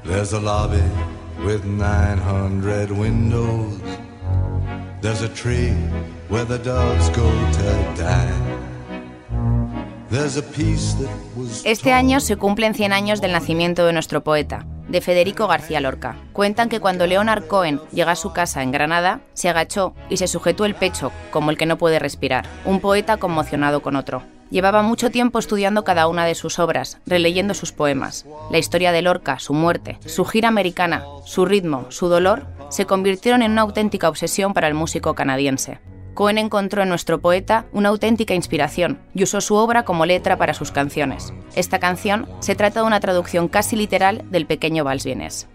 There's 0.05 0.33
a 0.33 0.39
lobby 0.39 0.89
with 1.45 1.65
900 1.65 2.93
windows. 2.93 3.81
There's 5.01 5.23
a 5.23 5.29
tree 5.29 5.75
where 6.29 6.45
the 6.45 6.59
doves 6.59 7.09
go 7.11 7.29
to 7.59 7.69
die. 7.97 8.35
There's 10.11 10.37
a 10.37 10.43
piece 10.43 10.95
that 11.01 11.11
was 11.35 11.67
Este 11.67 11.91
año 11.91 12.21
se 12.21 12.37
cumplen 12.37 12.75
100 12.75 12.93
años 12.93 13.21
del 13.21 13.33
nacimiento 13.33 13.85
de 13.85 13.93
nuestro 13.93 14.23
poeta, 14.23 14.67
de 14.95 15.01
Federico 15.01 15.49
García 15.49 15.81
Lorca. 15.81 16.15
Cuentan 16.33 16.69
que 16.69 16.79
cuando 16.79 17.09
Leonard 17.09 17.49
Cohen 17.49 17.81
llega 17.93 18.13
a 18.13 18.17
su 18.17 18.33
casa 18.33 18.63
en 18.63 18.71
Granada, 18.71 19.23
se 19.33 19.49
agachó 19.49 19.93
y 20.09 20.19
se 20.19 20.29
sujetó 20.29 20.65
el 20.65 20.77
pecho, 20.77 21.11
como 21.33 21.51
el 21.51 21.59
que 21.59 21.67
no 21.67 21.79
puede 21.79 21.99
respirar, 21.99 22.47
un 22.65 22.79
poeta 22.79 23.17
conmocionado 23.17 23.83
con 23.83 23.97
otro. 23.97 24.23
Llevaba 24.51 24.83
mucho 24.83 25.11
tiempo 25.11 25.41
estudiando 25.41 25.83
cada 25.83 26.07
una 26.07 26.27
de 26.27 26.37
sus 26.37 26.61
obras, 26.61 26.99
releyendo 27.07 27.55
sus 27.55 27.73
poemas. 27.73 28.25
La 28.53 28.59
historia 28.59 28.93
de 28.93 29.03
Lorca, 29.03 29.41
su 29.41 29.53
muerte, 29.53 29.99
su 30.07 30.25
gira 30.25 30.47
americana, 30.47 31.03
su 31.25 31.45
ritmo, 31.45 31.87
su 31.89 32.07
dolor, 32.07 32.47
se 32.71 32.87
convirtieron 32.87 33.43
en 33.43 33.51
una 33.51 33.63
auténtica 33.63 34.09
obsesión 34.09 34.55
para 34.55 34.69
el 34.69 34.75
músico 34.75 35.15
canadiense. 35.17 35.81
Cohen 36.15 36.39
encontró 36.39 36.83
en 36.83 36.89
nuestro 36.89 37.21
poeta 37.21 37.67
una 37.73 37.89
auténtica 37.89 38.35
inspiración 38.35 39.01
y 39.15 39.25
usó 39.25 39.41
su 39.41 39.57
obra 39.57 39.85
como 39.85 40.07
letra 40.07 40.39
para 40.39 40.55
sus 40.55 40.71
canciones. 40.71 41.35
Esta 41.57 41.81
canción 41.81 42.29
se 42.39 42.55
trata 42.55 42.81
de 42.81 42.87
una 42.87 43.01
traducción 43.01 43.49
casi 43.49 43.75
literal 43.75 44.25
del 44.31 44.47
pequeño 44.47 44.85
vals 44.85 45.05
vienés. 45.05 45.49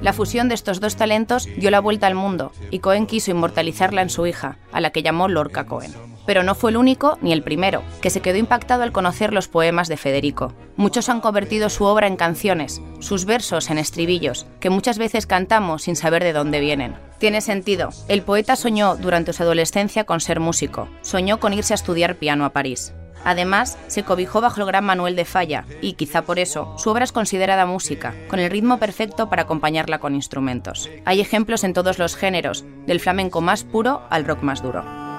La 0.00 0.12
fusión 0.12 0.48
de 0.48 0.54
estos 0.54 0.80
dos 0.80 0.96
talentos 0.96 1.48
dio 1.58 1.70
la 1.70 1.80
vuelta 1.80 2.06
al 2.06 2.14
mundo 2.14 2.52
y 2.70 2.78
Cohen 2.78 3.06
quiso 3.06 3.32
inmortalizarla 3.32 4.00
en 4.00 4.08
su 4.10 4.26
hija, 4.26 4.56
a 4.72 4.80
la 4.80 4.90
que 4.90 5.02
llamó 5.02 5.28
Lorca 5.28 5.66
Cohen. 5.66 6.09
Pero 6.26 6.42
no 6.42 6.54
fue 6.54 6.70
el 6.70 6.76
único 6.76 7.18
ni 7.22 7.32
el 7.32 7.42
primero, 7.42 7.82
que 8.00 8.10
se 8.10 8.20
quedó 8.20 8.36
impactado 8.36 8.82
al 8.82 8.92
conocer 8.92 9.32
los 9.32 9.48
poemas 9.48 9.88
de 9.88 9.96
Federico. 9.96 10.52
Muchos 10.76 11.08
han 11.08 11.20
convertido 11.20 11.68
su 11.68 11.84
obra 11.84 12.06
en 12.06 12.16
canciones, 12.16 12.80
sus 13.00 13.24
versos 13.24 13.70
en 13.70 13.78
estribillos, 13.78 14.46
que 14.60 14.70
muchas 14.70 14.98
veces 14.98 15.26
cantamos 15.26 15.82
sin 15.82 15.96
saber 15.96 16.24
de 16.24 16.32
dónde 16.32 16.60
vienen. 16.60 16.96
Tiene 17.18 17.40
sentido. 17.40 17.90
El 18.08 18.22
poeta 18.22 18.56
soñó 18.56 18.96
durante 18.96 19.32
su 19.32 19.42
adolescencia 19.42 20.04
con 20.04 20.20
ser 20.20 20.40
músico, 20.40 20.88
soñó 21.02 21.40
con 21.40 21.52
irse 21.52 21.74
a 21.74 21.76
estudiar 21.76 22.16
piano 22.16 22.44
a 22.44 22.50
París. 22.50 22.94
Además, 23.24 23.78
se 23.86 24.02
cobijó 24.02 24.40
bajo 24.40 24.60
el 24.60 24.66
gran 24.66 24.84
Manuel 24.84 25.16
de 25.16 25.24
Falla 25.24 25.66
y, 25.82 25.92
quizá 25.92 26.22
por 26.22 26.38
eso, 26.38 26.74
su 26.78 26.90
obra 26.90 27.04
es 27.04 27.12
considerada 27.12 27.66
música, 27.66 28.14
con 28.28 28.40
el 28.40 28.50
ritmo 28.50 28.78
perfecto 28.78 29.28
para 29.28 29.42
acompañarla 29.42 29.98
con 29.98 30.14
instrumentos. 30.14 30.88
Hay 31.04 31.20
ejemplos 31.20 31.64
en 31.64 31.74
todos 31.74 31.98
los 31.98 32.16
géneros, 32.16 32.64
del 32.86 33.00
flamenco 33.00 33.40
más 33.40 33.64
puro 33.64 34.02
al 34.08 34.24
rock 34.24 34.42
más 34.42 34.62
duro. 34.62 35.09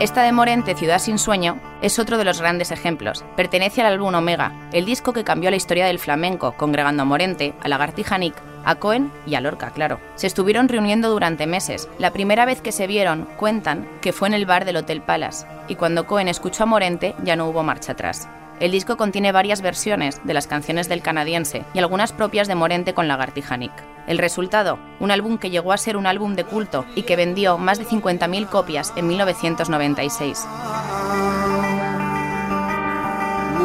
Esta 0.00 0.22
de 0.22 0.32
Morente, 0.32 0.74
Ciudad 0.74 0.98
sin 0.98 1.18
Sueño, 1.18 1.60
es 1.82 1.98
otro 1.98 2.16
de 2.16 2.24
los 2.24 2.40
grandes 2.40 2.70
ejemplos. 2.70 3.22
Pertenece 3.36 3.82
al 3.82 3.92
álbum 3.92 4.14
Omega, 4.14 4.50
el 4.72 4.86
disco 4.86 5.12
que 5.12 5.24
cambió 5.24 5.50
la 5.50 5.58
historia 5.58 5.84
del 5.84 5.98
flamenco, 5.98 6.52
congregando 6.56 7.02
a 7.02 7.04
Morente, 7.04 7.52
a 7.60 7.68
Lagartija 7.68 8.16
Nick, 8.16 8.34
a 8.64 8.76
Cohen 8.76 9.12
y 9.26 9.34
a 9.34 9.42
Lorca, 9.42 9.72
claro. 9.72 10.00
Se 10.14 10.26
estuvieron 10.26 10.70
reuniendo 10.70 11.10
durante 11.10 11.46
meses. 11.46 11.86
La 11.98 12.14
primera 12.14 12.46
vez 12.46 12.62
que 12.62 12.72
se 12.72 12.86
vieron, 12.86 13.28
cuentan 13.36 13.86
que 14.00 14.14
fue 14.14 14.28
en 14.28 14.34
el 14.34 14.46
bar 14.46 14.64
del 14.64 14.78
Hotel 14.78 15.02
Palace, 15.02 15.46
y 15.68 15.74
cuando 15.74 16.06
Cohen 16.06 16.28
escuchó 16.28 16.62
a 16.62 16.66
Morente 16.66 17.14
ya 17.22 17.36
no 17.36 17.46
hubo 17.46 17.62
marcha 17.62 17.92
atrás. 17.92 18.26
El 18.60 18.72
disco 18.72 18.98
contiene 18.98 19.32
varias 19.32 19.62
versiones 19.62 20.20
de 20.22 20.34
las 20.34 20.46
canciones 20.46 20.86
del 20.86 21.00
canadiense 21.00 21.64
y 21.72 21.78
algunas 21.78 22.12
propias 22.12 22.46
de 22.46 22.54
Morente 22.54 22.92
con 22.92 23.08
Lagartija 23.08 23.56
Nick. 23.56 23.72
El 24.06 24.18
resultado, 24.18 24.78
un 25.00 25.10
álbum 25.10 25.38
que 25.38 25.48
llegó 25.48 25.72
a 25.72 25.78
ser 25.78 25.96
un 25.96 26.06
álbum 26.06 26.34
de 26.34 26.44
culto 26.44 26.84
y 26.94 27.04
que 27.04 27.16
vendió 27.16 27.56
más 27.56 27.78
de 27.78 27.86
50.000 27.86 28.48
copias 28.48 28.92
en 28.96 29.08
1996. 29.08 30.46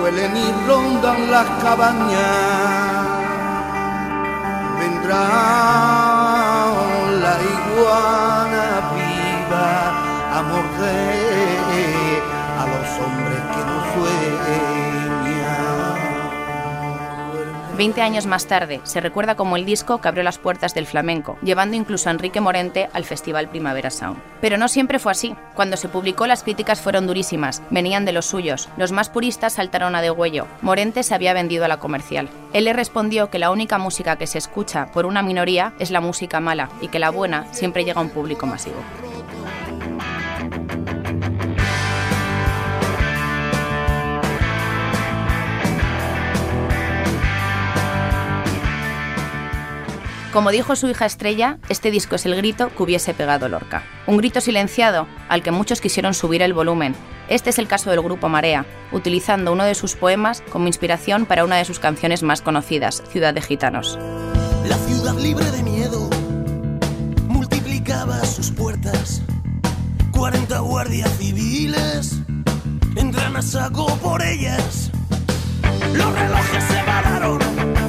huelen 0.01 0.37
y 0.37 0.67
rondan 0.67 1.31
las 1.31 1.47
cabañas. 1.61 3.07
Vendrá 4.79 5.27
la 7.23 7.35
iguana 7.53 8.65
viva 8.95 10.37
a 10.37 10.41
morder 10.43 11.24
Veinte 17.75 18.01
años 18.01 18.25
más 18.25 18.47
tarde, 18.47 18.79
se 18.83 19.01
recuerda 19.01 19.35
como 19.35 19.57
el 19.57 19.65
disco 19.65 19.99
que 19.99 20.07
abrió 20.07 20.23
las 20.23 20.37
puertas 20.37 20.73
del 20.73 20.87
flamenco, 20.87 21.37
llevando 21.43 21.75
incluso 21.75 22.07
a 22.07 22.13
Enrique 22.13 22.39
Morente 22.39 22.87
al 22.93 23.03
Festival 23.03 23.49
Primavera 23.49 23.89
Sound. 23.89 24.17
Pero 24.39 24.57
no 24.57 24.69
siempre 24.69 24.97
fue 24.97 25.11
así. 25.11 25.35
Cuando 25.55 25.75
se 25.75 25.89
publicó 25.89 26.25
las 26.25 26.43
críticas 26.43 26.79
fueron 26.79 27.05
durísimas, 27.05 27.61
venían 27.71 28.05
de 28.05 28.13
los 28.13 28.27
suyos. 28.27 28.69
Los 28.77 28.93
más 28.93 29.09
puristas 29.09 29.53
saltaron 29.53 29.93
a 29.93 30.01
degüello. 30.01 30.47
Morente 30.61 31.03
se 31.03 31.15
había 31.15 31.33
vendido 31.33 31.65
a 31.65 31.67
la 31.67 31.79
comercial. 31.79 32.29
Él 32.53 32.63
le 32.63 32.71
respondió 32.71 33.29
que 33.29 33.39
la 33.39 33.51
única 33.51 33.77
música 33.77 34.15
que 34.15 34.27
se 34.27 34.37
escucha 34.37 34.85
por 34.93 35.05
una 35.05 35.21
minoría 35.21 35.73
es 35.77 35.91
la 35.91 35.99
música 35.99 36.39
mala 36.39 36.69
y 36.79 36.87
que 36.87 36.99
la 36.99 37.09
buena 37.09 37.45
siempre 37.51 37.83
llega 37.83 37.99
a 37.99 38.03
un 38.03 38.09
público 38.09 38.45
masivo. 38.45 38.77
Como 50.35 50.51
dijo 50.51 50.75
su 50.75 50.89
hija 50.89 51.05
Estrella, 51.05 51.59
este 51.69 51.91
disco 51.91 52.15
es 52.15 52.25
el 52.25 52.35
grito 52.35 52.67
que 52.75 52.83
hubiese 52.83 53.13
pegado 53.13 53.47
Lorca. 53.47 53.83
Un 54.05 54.17
grito 54.17 54.41
silenciado 54.41 55.07
al 55.29 55.41
que 55.41 55.51
muchos 55.51 55.79
quisieron 55.79 56.13
subir 56.13 56.41
el 56.41 56.53
volumen. 56.53 56.93
Este 57.29 57.51
es 57.51 57.57
el 57.57 57.69
caso 57.69 57.89
del 57.89 58.01
grupo 58.01 58.27
Marea, 58.27 58.65
utilizando 58.91 59.53
uno 59.53 59.63
de 59.63 59.75
sus 59.75 59.95
poemas 59.95 60.43
como 60.51 60.67
inspiración 60.67 61.25
para 61.25 61.45
una 61.45 61.55
de 61.55 61.63
sus 61.63 61.79
canciones 61.79 62.21
más 62.21 62.41
conocidas, 62.41 63.01
Ciudad 63.13 63.33
de 63.33 63.41
Gitanos. 63.41 63.97
La 64.67 64.75
ciudad 64.75 65.17
libre 65.17 65.49
de 65.51 65.63
miedo 65.63 66.09
multiplicaba 67.29 68.19
sus 68.25 68.51
puertas. 68.51 69.21
40 70.11 70.59
guardias 70.59 71.17
civiles 71.17 72.19
entran 72.97 73.37
a 73.37 73.41
saco 73.41 73.85
por 74.03 74.21
ellas. 74.21 74.91
Los 75.93 76.13
relojes 76.13 76.63
se 76.65 76.83
pararon 76.83 77.84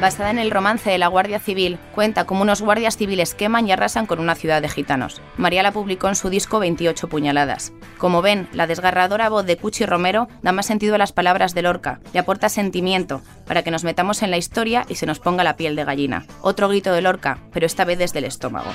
Basada 0.00 0.30
en 0.30 0.38
el 0.38 0.50
romance 0.50 0.88
de 0.88 0.96
la 0.96 1.08
Guardia 1.08 1.38
Civil, 1.38 1.78
cuenta 1.94 2.24
cómo 2.24 2.40
unos 2.40 2.62
guardias 2.62 2.96
civiles 2.96 3.34
queman 3.34 3.68
y 3.68 3.72
arrasan 3.72 4.06
con 4.06 4.18
una 4.18 4.34
ciudad 4.34 4.62
de 4.62 4.70
gitanos. 4.70 5.20
María 5.36 5.62
la 5.62 5.72
publicó 5.72 6.08
en 6.08 6.16
su 6.16 6.30
disco 6.30 6.58
28 6.58 7.06
puñaladas. 7.08 7.74
Como 7.98 8.22
ven, 8.22 8.48
la 8.54 8.66
desgarradora 8.66 9.28
voz 9.28 9.44
de 9.44 9.58
Cuchi 9.58 9.84
Romero 9.84 10.26
da 10.40 10.52
más 10.52 10.64
sentido 10.64 10.94
a 10.94 10.98
las 10.98 11.12
palabras 11.12 11.52
de 11.54 11.60
Lorca 11.60 12.00
y 12.14 12.18
aporta 12.18 12.48
sentimiento 12.48 13.20
para 13.46 13.62
que 13.62 13.70
nos 13.70 13.84
metamos 13.84 14.22
en 14.22 14.30
la 14.30 14.38
historia 14.38 14.86
y 14.88 14.94
se 14.94 15.04
nos 15.04 15.20
ponga 15.20 15.44
la 15.44 15.56
piel 15.56 15.76
de 15.76 15.84
gallina. 15.84 16.24
Otro 16.40 16.68
grito 16.68 16.94
de 16.94 17.02
Lorca, 17.02 17.38
pero 17.52 17.66
esta 17.66 17.84
vez 17.84 17.98
desde 17.98 18.20
el 18.20 18.24
estómago. 18.24 18.70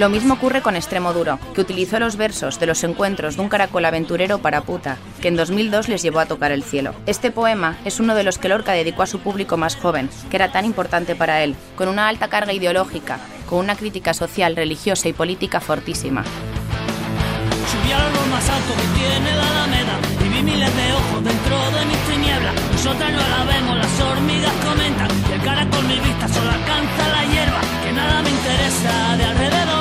Lo 0.00 0.08
mismo 0.08 0.32
ocurre 0.32 0.62
con 0.62 0.76
Extremo 0.76 1.12
Duro, 1.12 1.38
que 1.54 1.60
utilizó 1.60 2.00
los 2.00 2.16
versos 2.16 2.58
de 2.58 2.64
los 2.64 2.82
encuentros 2.84 3.36
de 3.36 3.42
un 3.42 3.50
caracol 3.50 3.84
aventurero 3.84 4.38
para 4.38 4.62
puta, 4.62 4.96
que 5.20 5.28
en 5.28 5.36
2002 5.36 5.90
les 5.90 6.00
llevó 6.00 6.20
a 6.20 6.24
tocar 6.24 6.52
el 6.52 6.64
cielo. 6.64 6.94
Este 7.04 7.30
poema 7.30 7.76
es 7.84 8.00
uno 8.00 8.14
de 8.14 8.24
los 8.24 8.38
que 8.38 8.48
Lorca 8.48 8.72
dedicó 8.72 9.02
a 9.02 9.06
su 9.06 9.18
público 9.18 9.58
más 9.58 9.76
joven, 9.76 10.08
que 10.30 10.36
era 10.36 10.52
tan 10.52 10.64
importante 10.64 11.14
para 11.16 11.44
él, 11.44 11.54
con 11.76 11.86
una 11.86 12.08
alta 12.08 12.28
carga 12.28 12.54
ideológica, 12.54 13.18
con 13.46 13.58
una 13.58 13.76
crítica 13.76 14.14
social, 14.14 14.56
religiosa 14.56 15.06
y 15.06 15.12
política 15.12 15.60
fortísima. 15.60 16.24
Más 18.30 18.44
que 18.46 18.98
tiene 18.98 19.36
la 19.36 19.50
alameda 19.50 19.98
miles 20.42 20.74
de 20.74 20.92
ojos 20.94 21.24
dentro 21.24 21.56
de 21.78 21.84
mis 21.84 21.98
tinieblas. 22.08 22.54
Nosotras 22.72 23.12
no 23.12 23.18
la 23.18 23.44
vemos, 23.44 23.76
las 23.76 24.00
hormigas 24.00 24.52
comentan 24.64 25.08
y 25.28 25.32
el 25.34 26.32
solo 26.32 26.50
alcanza 26.50 27.08
la 27.08 27.24
hierba. 27.26 27.60
Que 27.84 27.92
nada 27.92 28.22
me 28.22 28.30
interesa 28.30 29.16
de 29.18 29.24
alrededor. 29.24 29.79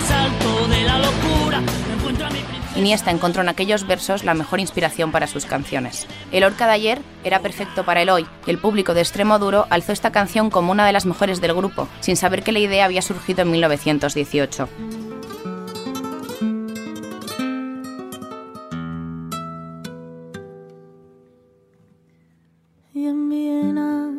Más 0.00 0.10
alto 0.10 0.68
de 0.68 0.82
la 0.82 0.98
locura. 0.98 1.60
Me 1.60 1.94
encuentro 1.94 2.26
a 2.26 2.30
mi 2.30 2.38
Iniesta 2.76 3.10
encontró 3.10 3.42
en 3.42 3.48
aquellos 3.48 3.86
versos 3.86 4.24
la 4.24 4.32
mejor 4.32 4.60
inspiración 4.60 5.10
para 5.12 5.26
sus 5.26 5.44
canciones. 5.44 6.06
El 6.32 6.44
Orca 6.44 6.66
de 6.66 6.72
ayer 6.72 7.02
era 7.24 7.40
perfecto 7.40 7.84
para 7.84 8.00
el 8.00 8.08
hoy, 8.08 8.26
y 8.46 8.50
el 8.50 8.58
público 8.58 8.94
de 8.94 9.00
Extremo 9.00 9.38
Duro 9.38 9.66
alzó 9.70 9.92
esta 9.92 10.12
canción 10.12 10.50
como 10.50 10.72
una 10.72 10.86
de 10.86 10.92
las 10.92 11.04
mejores 11.04 11.40
del 11.40 11.54
grupo, 11.54 11.88
sin 12.00 12.16
saber 12.16 12.42
que 12.42 12.52
la 12.52 12.60
idea 12.60 12.84
había 12.84 13.02
surgido 13.02 13.42
en 13.42 13.50
1918. 13.50 14.68
Y 22.94 23.06
en 23.06 23.28
Viena 23.28 24.10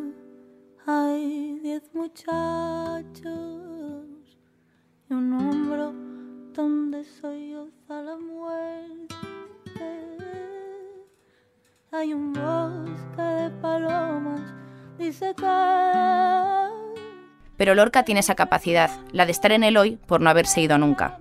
hay 0.85 1.59
diez 1.63 1.83
muchachos 1.93 3.31
y 5.09 5.13
un 5.13 5.33
hombro 5.33 5.60
donde 6.53 7.03
muerte. 8.19 9.05
Hay 11.91 12.13
un 12.13 12.33
bosque 12.33 13.21
de 13.21 13.49
palomas, 13.61 14.41
Pero 17.57 17.75
Lorca 17.75 18.03
tiene 18.03 18.19
esa 18.19 18.35
capacidad, 18.35 18.89
la 19.11 19.25
de 19.25 19.31
estar 19.31 19.51
en 19.51 19.63
el 19.63 19.77
hoy 19.77 19.97
por 20.07 20.21
no 20.21 20.29
haberse 20.29 20.61
ido 20.61 20.77
nunca. 20.77 21.19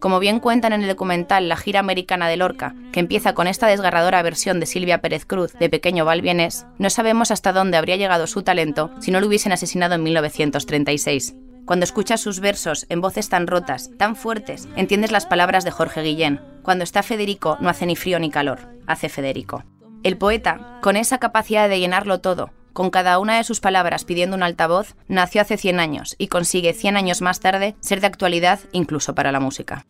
Como 0.00 0.20
bien 0.20 0.38
cuentan 0.38 0.72
en 0.72 0.82
el 0.82 0.88
documental 0.88 1.48
La 1.48 1.56
gira 1.56 1.80
americana 1.80 2.28
de 2.28 2.36
Lorca, 2.36 2.74
que 2.92 3.00
empieza 3.00 3.34
con 3.34 3.48
esta 3.48 3.66
desgarradora 3.66 4.22
versión 4.22 4.60
de 4.60 4.66
Silvia 4.66 5.00
Pérez 5.00 5.24
Cruz 5.24 5.54
de 5.54 5.68
Pequeño 5.68 6.04
Valbienes, 6.04 6.66
no 6.78 6.88
sabemos 6.88 7.32
hasta 7.32 7.52
dónde 7.52 7.76
habría 7.76 7.96
llegado 7.96 8.28
su 8.28 8.42
talento 8.42 8.92
si 9.00 9.10
no 9.10 9.20
lo 9.20 9.26
hubiesen 9.26 9.50
asesinado 9.52 9.96
en 9.96 10.04
1936. 10.04 11.34
Cuando 11.68 11.84
escuchas 11.84 12.22
sus 12.22 12.40
versos 12.40 12.86
en 12.88 13.02
voces 13.02 13.28
tan 13.28 13.46
rotas, 13.46 13.90
tan 13.98 14.16
fuertes, 14.16 14.66
entiendes 14.74 15.12
las 15.12 15.26
palabras 15.26 15.64
de 15.64 15.70
Jorge 15.70 16.00
Guillén. 16.00 16.40
Cuando 16.62 16.82
está 16.82 17.02
Federico 17.02 17.58
no 17.60 17.68
hace 17.68 17.84
ni 17.84 17.94
frío 17.94 18.18
ni 18.18 18.30
calor, 18.30 18.60
hace 18.86 19.10
Federico. 19.10 19.64
El 20.02 20.16
poeta, 20.16 20.78
con 20.80 20.96
esa 20.96 21.18
capacidad 21.18 21.68
de 21.68 21.78
llenarlo 21.78 22.22
todo, 22.22 22.52
con 22.72 22.88
cada 22.88 23.18
una 23.18 23.36
de 23.36 23.44
sus 23.44 23.60
palabras 23.60 24.06
pidiendo 24.06 24.34
un 24.34 24.44
altavoz, 24.44 24.94
nació 25.08 25.42
hace 25.42 25.58
100 25.58 25.78
años 25.78 26.14
y 26.16 26.28
consigue 26.28 26.72
100 26.72 26.96
años 26.96 27.20
más 27.20 27.40
tarde 27.40 27.76
ser 27.80 28.00
de 28.00 28.06
actualidad 28.06 28.60
incluso 28.72 29.14
para 29.14 29.30
la 29.30 29.40
música. 29.40 29.84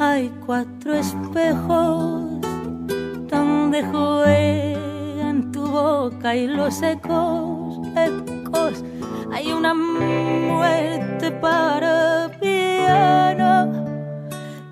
Hay 0.00 0.32
cuatro 0.46 0.94
espejos 0.94 2.40
donde 3.28 3.84
juegan 3.84 5.52
tu 5.52 5.66
boca 5.66 6.34
y 6.34 6.46
los 6.46 6.80
ecos, 6.80 7.78
ecos. 7.94 8.82
Hay 9.30 9.52
una 9.52 9.74
muerte 9.74 11.30
para 11.32 12.30
piano 12.40 13.84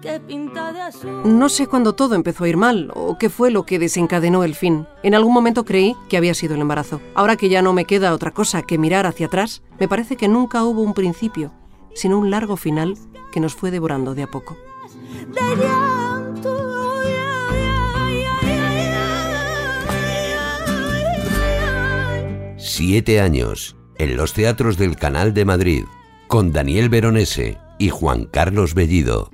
que 0.00 0.18
pinta 0.20 0.72
de 0.72 0.80
azul. 0.80 1.20
No 1.24 1.50
sé 1.50 1.66
cuándo 1.66 1.92
todo 1.94 2.14
empezó 2.14 2.44
a 2.44 2.48
ir 2.48 2.56
mal 2.56 2.90
o 2.94 3.18
qué 3.18 3.28
fue 3.28 3.50
lo 3.50 3.66
que 3.66 3.78
desencadenó 3.78 4.44
el 4.44 4.54
fin. 4.54 4.86
En 5.02 5.14
algún 5.14 5.34
momento 5.34 5.66
creí 5.66 5.94
que 6.08 6.16
había 6.16 6.32
sido 6.32 6.54
el 6.54 6.62
embarazo. 6.62 7.02
Ahora 7.14 7.36
que 7.36 7.50
ya 7.50 7.60
no 7.60 7.74
me 7.74 7.84
queda 7.84 8.14
otra 8.14 8.30
cosa 8.30 8.62
que 8.62 8.78
mirar 8.78 9.04
hacia 9.04 9.26
atrás, 9.26 9.62
me 9.78 9.88
parece 9.88 10.16
que 10.16 10.26
nunca 10.26 10.64
hubo 10.64 10.80
un 10.80 10.94
principio, 10.94 11.52
sino 11.94 12.18
un 12.18 12.30
largo 12.30 12.56
final 12.56 12.94
que 13.30 13.40
nos 13.40 13.54
fue 13.54 13.70
devorando 13.70 14.14
de 14.14 14.22
a 14.22 14.26
poco. 14.26 14.56
De 15.28 15.56
llanto. 15.56 16.56
Siete 22.56 23.20
años 23.20 23.76
en 23.96 24.16
los 24.16 24.32
teatros 24.32 24.78
del 24.78 24.96
Canal 24.96 25.34
de 25.34 25.44
Madrid 25.44 25.84
con 26.28 26.52
Daniel 26.52 26.88
Veronese 26.88 27.58
y 27.78 27.88
Juan 27.88 28.26
Carlos 28.26 28.74
Bellido. 28.74 29.30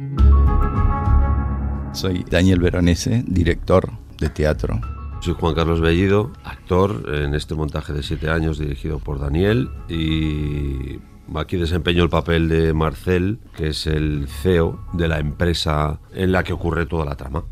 Soy 1.93 2.25
Daniel 2.29 2.61
Veronese, 2.61 3.23
director 3.27 3.93
de 4.19 4.29
teatro. 4.31 4.81
Soy 5.21 5.35
Juan 5.39 5.55
Carlos 5.55 5.81
Bellido, 5.81 6.33
actor 6.43 7.05
en 7.15 7.35
este 7.35 7.55
montaje 7.55 7.93
de 7.93 8.03
siete 8.03 8.29
años 8.29 8.59
dirigido 8.59 8.99
por 8.99 9.19
Daniel 9.19 9.71
y 9.89 10.99
Aquí 11.35 11.57
desempeño 11.57 12.03
el 12.03 12.11
papel 12.11 12.49
de 12.49 12.75
Marcel, 12.75 13.39
que 13.57 13.69
es 13.69 13.87
el 13.87 14.29
CEO 14.29 14.79
de 14.93 15.09
la 15.09 15.19
empresa 15.19 15.99
en 16.13 16.33
la 16.33 16.45
que 16.45 16.53
ocurre 16.53 16.87
toda 16.87 17.05
la 17.05 17.17
trama. 17.17 17.45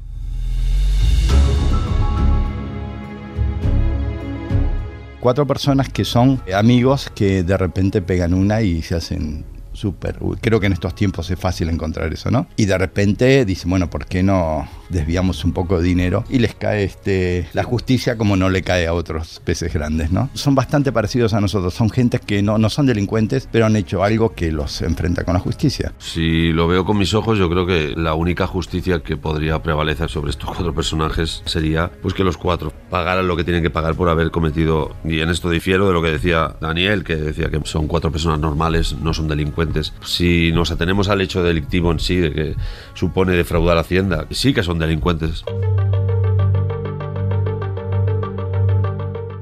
Cuatro 5.21 5.47
personas 5.47 5.89
que 5.89 6.05
son 6.05 6.41
amigos 6.53 7.11
que 7.15 7.45
de 7.45 7.57
repente 7.57 8.03
pegan 8.03 8.35
una 8.35 8.61
y 8.63 8.83
se 8.83 8.97
hacen 8.97 9.45
súper. 9.73 10.19
Creo 10.41 10.61
que 10.61 10.67
en 10.67 10.73
estos 10.73 10.95
tiempos 10.95 11.31
es 11.31 11.39
fácil 11.39 11.69
encontrar 11.69 12.13
eso, 12.13 12.31
¿no? 12.31 12.47
Y 12.57 12.67
de 12.67 12.77
repente 12.77 13.45
dicen, 13.45 13.71
bueno, 13.71 13.89
¿por 13.89 14.07
qué 14.07 14.23
no 14.23 14.69
desviamos 14.93 15.45
un 15.45 15.53
poco 15.53 15.79
de 15.79 15.85
dinero 15.85 16.25
y 16.29 16.39
les 16.39 16.55
cae 16.55 16.85
este, 16.85 17.49
la 17.53 17.65
justicia 17.65 18.17
como 18.17 18.37
no 18.37 18.51
le 18.51 18.63
cae 18.63 18.87
a 18.87 18.95
otros 18.95 19.41
peces 19.45 19.73
grandes, 19.73 20.13
¿no? 20.13 20.31
Son 20.35 20.55
bastante 20.55 20.93
parecidos 20.93 21.35
a 21.35 21.41
nosotros, 21.41 21.75
son 21.75 21.91
gentes 21.91 22.21
que 22.21 22.43
no, 22.43 22.59
no 22.59 22.69
son 22.69 22.87
delincuentes, 22.87 23.49
pero 23.51 23.67
han 23.67 23.77
hecho 23.77 24.05
algo 24.05 24.35
que 24.35 24.53
los 24.53 24.83
enfrenta 24.83 25.25
con 25.25 25.35
la 25.35 25.41
justicia. 25.41 25.93
Si 25.99 26.53
lo 26.53 26.69
veo 26.69 26.85
con 26.85 26.99
mis 26.99 27.15
ojos, 27.15 27.39
yo 27.39 27.49
creo 27.51 27.67
que 27.67 27.95
la 27.97 28.15
única 28.15 28.47
justicia 28.47 29.01
que 29.01 29.17
podría 29.17 29.63
prevalecer 29.63 30.11
sobre 30.11 30.31
estos 30.31 30.51
cuatro 30.51 30.75
personajes 30.75 31.43
sería 31.47 31.91
pues 32.03 32.15
que 32.15 32.25
los 32.25 32.37
cuatro 32.37 32.73
pagaran 32.91 33.27
lo 33.27 33.37
que 33.37 33.45
tienen 33.45 33.63
que 33.63 33.71
pagar 33.71 33.95
por 33.95 34.09
haber 34.09 34.31
cometido, 34.31 34.95
y 35.05 35.21
en 35.21 35.31
esto 35.31 35.49
difiero 35.51 35.89
de 35.89 35.95
lo 35.95 36.03
que 36.03 36.11
decía 36.11 36.55
Daniel, 36.61 37.05
que 37.05 37.17
decía 37.17 37.51
que 37.51 37.61
son 37.65 37.87
cuatro 37.87 38.13
personas 38.13 38.39
normales, 38.39 38.97
no 39.01 39.15
son 39.15 39.29
delincuentes. 39.29 39.95
Si 40.05 40.53
nos 40.53 40.71
atenemos 40.71 41.09
al 41.09 41.21
hecho 41.21 41.43
delictivo 41.43 41.91
en 41.91 41.99
sí, 41.99 42.17
de 42.17 42.33
que 42.33 42.57
supone 42.95 43.33
defraudar 43.33 43.79
Hacienda, 43.79 44.27
sí 44.31 44.53
que 44.53 44.63
son 44.63 44.79
delincuentes. 44.83 45.45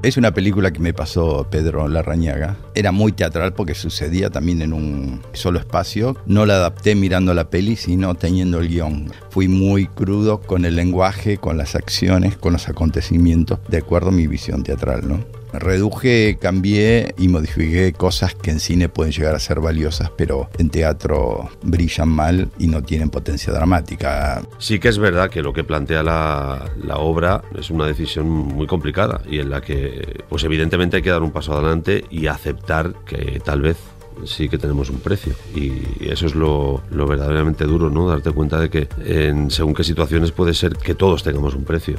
Es 0.03 0.17
una 0.17 0.33
película 0.33 0.71
que 0.71 0.81
me 0.81 0.95
pasó 0.95 1.47
Pedro 1.51 1.87
Larrañaga. 1.87 2.57
Era 2.75 2.91
muy 2.91 3.13
teatral 3.13 3.53
porque 3.53 3.75
sucedía 3.75 4.31
también 4.31 4.63
en 4.63 4.73
un 4.73 5.21
solo 5.35 5.59
espacio. 5.59 6.17
No 6.25 6.47
la 6.47 6.55
adapté 6.55 6.95
mirando 6.95 7.35
la 7.35 7.51
peli, 7.51 7.77
sino 7.77 8.15
teniendo 8.15 8.61
el 8.61 8.69
guion. 8.69 9.13
Fui 9.29 9.47
muy 9.47 9.87
crudo 9.89 10.41
con 10.41 10.65
el 10.65 10.77
lenguaje, 10.77 11.37
con 11.37 11.59
las 11.59 11.75
acciones, 11.75 12.39
con 12.39 12.55
los 12.55 12.67
acontecimientos, 12.67 13.59
de 13.69 13.77
acuerdo 13.77 14.09
a 14.09 14.13
mi 14.13 14.27
visión 14.27 14.63
teatral, 14.63 15.07
¿no? 15.07 15.40
Reduje, 15.53 16.39
cambié 16.41 17.15
y 17.19 17.29
modifiqué 17.29 17.93
cosas 17.93 18.35
que 18.35 18.51
en 18.51 18.61
cine 18.61 18.89
pueden 18.89 19.13
llegar 19.13 19.35
a 19.35 19.39
ser 19.39 19.61
valiosas, 19.61 20.11
pero 20.17 20.49
en 20.59 20.71
teatro 20.71 21.51
brillan 21.63 22.09
mal 22.09 22.51
y 22.59 22.67
no 22.67 22.83
tienen 22.83 23.11
potencia 23.11 23.53
dramática. 23.53 24.43
Sí 24.59 24.79
que 24.79 24.89
es 24.89 24.99
verdad 24.99 25.31
que 25.31 25.43
lo 25.43 25.53
que 25.53 25.65
plantea 25.65 26.03
la, 26.03 26.71
la 26.83 26.97
obra 26.99 27.43
es 27.59 27.71
una 27.71 27.87
decisión 27.87 28.29
muy 28.29 28.67
complicada 28.67 29.23
y 29.29 29.39
en 29.39 29.51
la 29.51 29.61
que, 29.61 30.25
pues 30.29 30.45
evidentemente 30.45 30.99
hay 30.99 31.03
que 31.03 31.11
dar 31.11 31.23
un 31.23 31.33
paso 31.33 31.53
adelante 31.53 32.05
y 32.11 32.27
aceptar 32.27 32.95
que 33.05 33.41
tal 33.45 33.63
vez 33.63 33.77
sí 34.25 34.49
que 34.49 34.59
tenemos 34.59 34.91
un 34.91 35.01
precio 35.01 35.35
y 35.55 36.09
eso 36.09 36.27
es 36.27 36.35
lo, 36.35 36.83
lo, 36.91 37.07
verdaderamente 37.07 37.65
duro, 37.65 37.91
¿no? 37.91 38.09
Darte 38.09 38.33
cuenta 38.33 38.61
de 38.61 38.71
que 38.71 38.89
en 39.05 39.51
según 39.51 39.75
qué 39.75 39.85
situaciones 39.85 40.33
puede 40.33 40.55
ser 40.55 40.77
que 40.77 40.95
todos 40.95 41.23
tengamos 41.23 41.55
un 41.55 41.65
precio. 41.65 41.97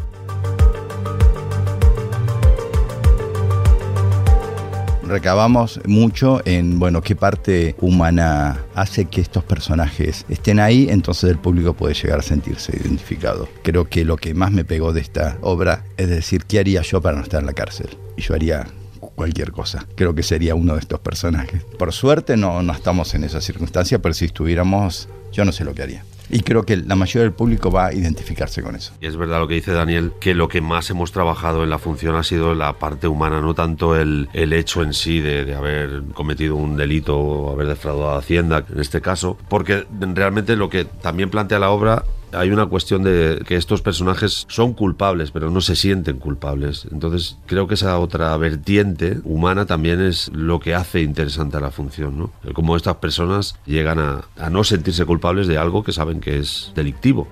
Recabamos 5.11 5.79
mucho 5.85 6.41
en, 6.45 6.79
bueno, 6.79 7.01
qué 7.01 7.15
parte 7.15 7.75
humana 7.79 8.65
hace 8.73 9.05
que 9.05 9.21
estos 9.21 9.43
personajes 9.43 10.25
estén 10.29 10.59
ahí, 10.59 10.87
entonces 10.89 11.29
el 11.29 11.37
público 11.37 11.73
puede 11.73 11.93
llegar 11.93 12.19
a 12.19 12.23
sentirse 12.23 12.75
identificado. 12.75 13.47
Creo 13.61 13.87
que 13.89 14.05
lo 14.05 14.17
que 14.17 14.33
más 14.33 14.51
me 14.51 14.65
pegó 14.65 14.93
de 14.93 15.01
esta 15.01 15.37
obra 15.41 15.83
es 15.97 16.09
decir, 16.09 16.45
¿qué 16.45 16.59
haría 16.59 16.81
yo 16.81 17.01
para 17.01 17.17
no 17.17 17.23
estar 17.23 17.41
en 17.41 17.45
la 17.45 17.53
cárcel? 17.53 17.89
Y 18.17 18.21
yo 18.21 18.33
haría 18.33 18.67
cualquier 19.15 19.51
cosa. 19.51 19.85
Creo 19.95 20.15
que 20.15 20.23
sería 20.23 20.55
uno 20.55 20.73
de 20.73 20.79
estos 20.79 20.99
personajes. 20.99 21.63
Por 21.77 21.91
suerte 21.91 22.37
no, 22.37 22.63
no 22.63 22.73
estamos 22.73 23.13
en 23.13 23.23
esa 23.23 23.41
circunstancia, 23.41 23.99
pero 23.99 24.13
si 24.13 24.25
estuviéramos, 24.25 25.09
yo 25.31 25.45
no 25.45 25.51
sé 25.51 25.63
lo 25.63 25.73
que 25.73 25.83
haría. 25.83 26.03
Y 26.29 26.41
creo 26.41 26.63
que 26.63 26.77
la 26.77 26.95
mayoría 26.95 27.23
del 27.23 27.33
público 27.33 27.71
va 27.71 27.87
a 27.87 27.93
identificarse 27.93 28.61
con 28.61 28.75
eso. 28.75 28.93
Y 29.01 29.07
es 29.07 29.17
verdad 29.17 29.39
lo 29.39 29.47
que 29.47 29.55
dice 29.55 29.73
Daniel, 29.73 30.13
que 30.19 30.33
lo 30.33 30.47
que 30.47 30.61
más 30.61 30.89
hemos 30.89 31.11
trabajado 31.11 31.63
en 31.63 31.69
la 31.69 31.77
función 31.77 32.15
ha 32.15 32.23
sido 32.23 32.55
la 32.55 32.73
parte 32.73 33.07
humana, 33.07 33.41
no 33.41 33.53
tanto 33.53 33.95
el, 33.95 34.29
el 34.33 34.53
hecho 34.53 34.81
en 34.83 34.93
sí 34.93 35.19
de, 35.19 35.45
de, 35.45 35.55
haber 35.55 36.03
cometido 36.13 36.55
un 36.55 36.77
delito 36.77 37.17
o 37.17 37.51
haber 37.51 37.67
defraudado 37.67 38.11
a 38.11 38.19
Hacienda, 38.19 38.65
en 38.71 38.79
este 38.79 39.01
caso, 39.01 39.37
porque 39.49 39.85
realmente 39.99 40.55
lo 40.55 40.69
que 40.69 40.85
también 40.85 41.29
plantea 41.29 41.59
la 41.59 41.71
obra 41.71 42.03
hay 42.33 42.49
una 42.49 42.65
cuestión 42.65 43.03
de 43.03 43.43
que 43.47 43.55
estos 43.55 43.81
personajes 43.81 44.45
son 44.47 44.73
culpables, 44.73 45.31
pero 45.31 45.49
no 45.49 45.61
se 45.61 45.75
sienten 45.75 46.17
culpables. 46.17 46.87
Entonces, 46.91 47.37
creo 47.45 47.67
que 47.67 47.75
esa 47.75 47.97
otra 47.99 48.35
vertiente 48.37 49.19
humana 49.23 49.65
también 49.65 50.01
es 50.01 50.31
lo 50.33 50.59
que 50.59 50.75
hace 50.75 51.01
interesante 51.01 51.57
a 51.57 51.61
la 51.61 51.71
función, 51.71 52.17
¿no? 52.17 52.31
Como 52.53 52.75
estas 52.75 52.97
personas 52.97 53.55
llegan 53.65 53.99
a, 53.99 54.21
a 54.37 54.49
no 54.49 54.63
sentirse 54.63 55.05
culpables 55.05 55.47
de 55.47 55.57
algo 55.57 55.83
que 55.83 55.91
saben 55.91 56.21
que 56.21 56.39
es 56.39 56.71
delictivo. 56.75 57.27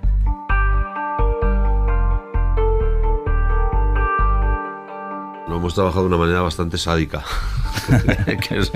Hemos 5.60 5.76
trabajado 5.76 6.02
de 6.04 6.08
una 6.08 6.17
manera 6.17 6.41
bastante 6.41 6.78
sádica. 6.78 7.24
que 8.50 8.58
es, 8.58 8.72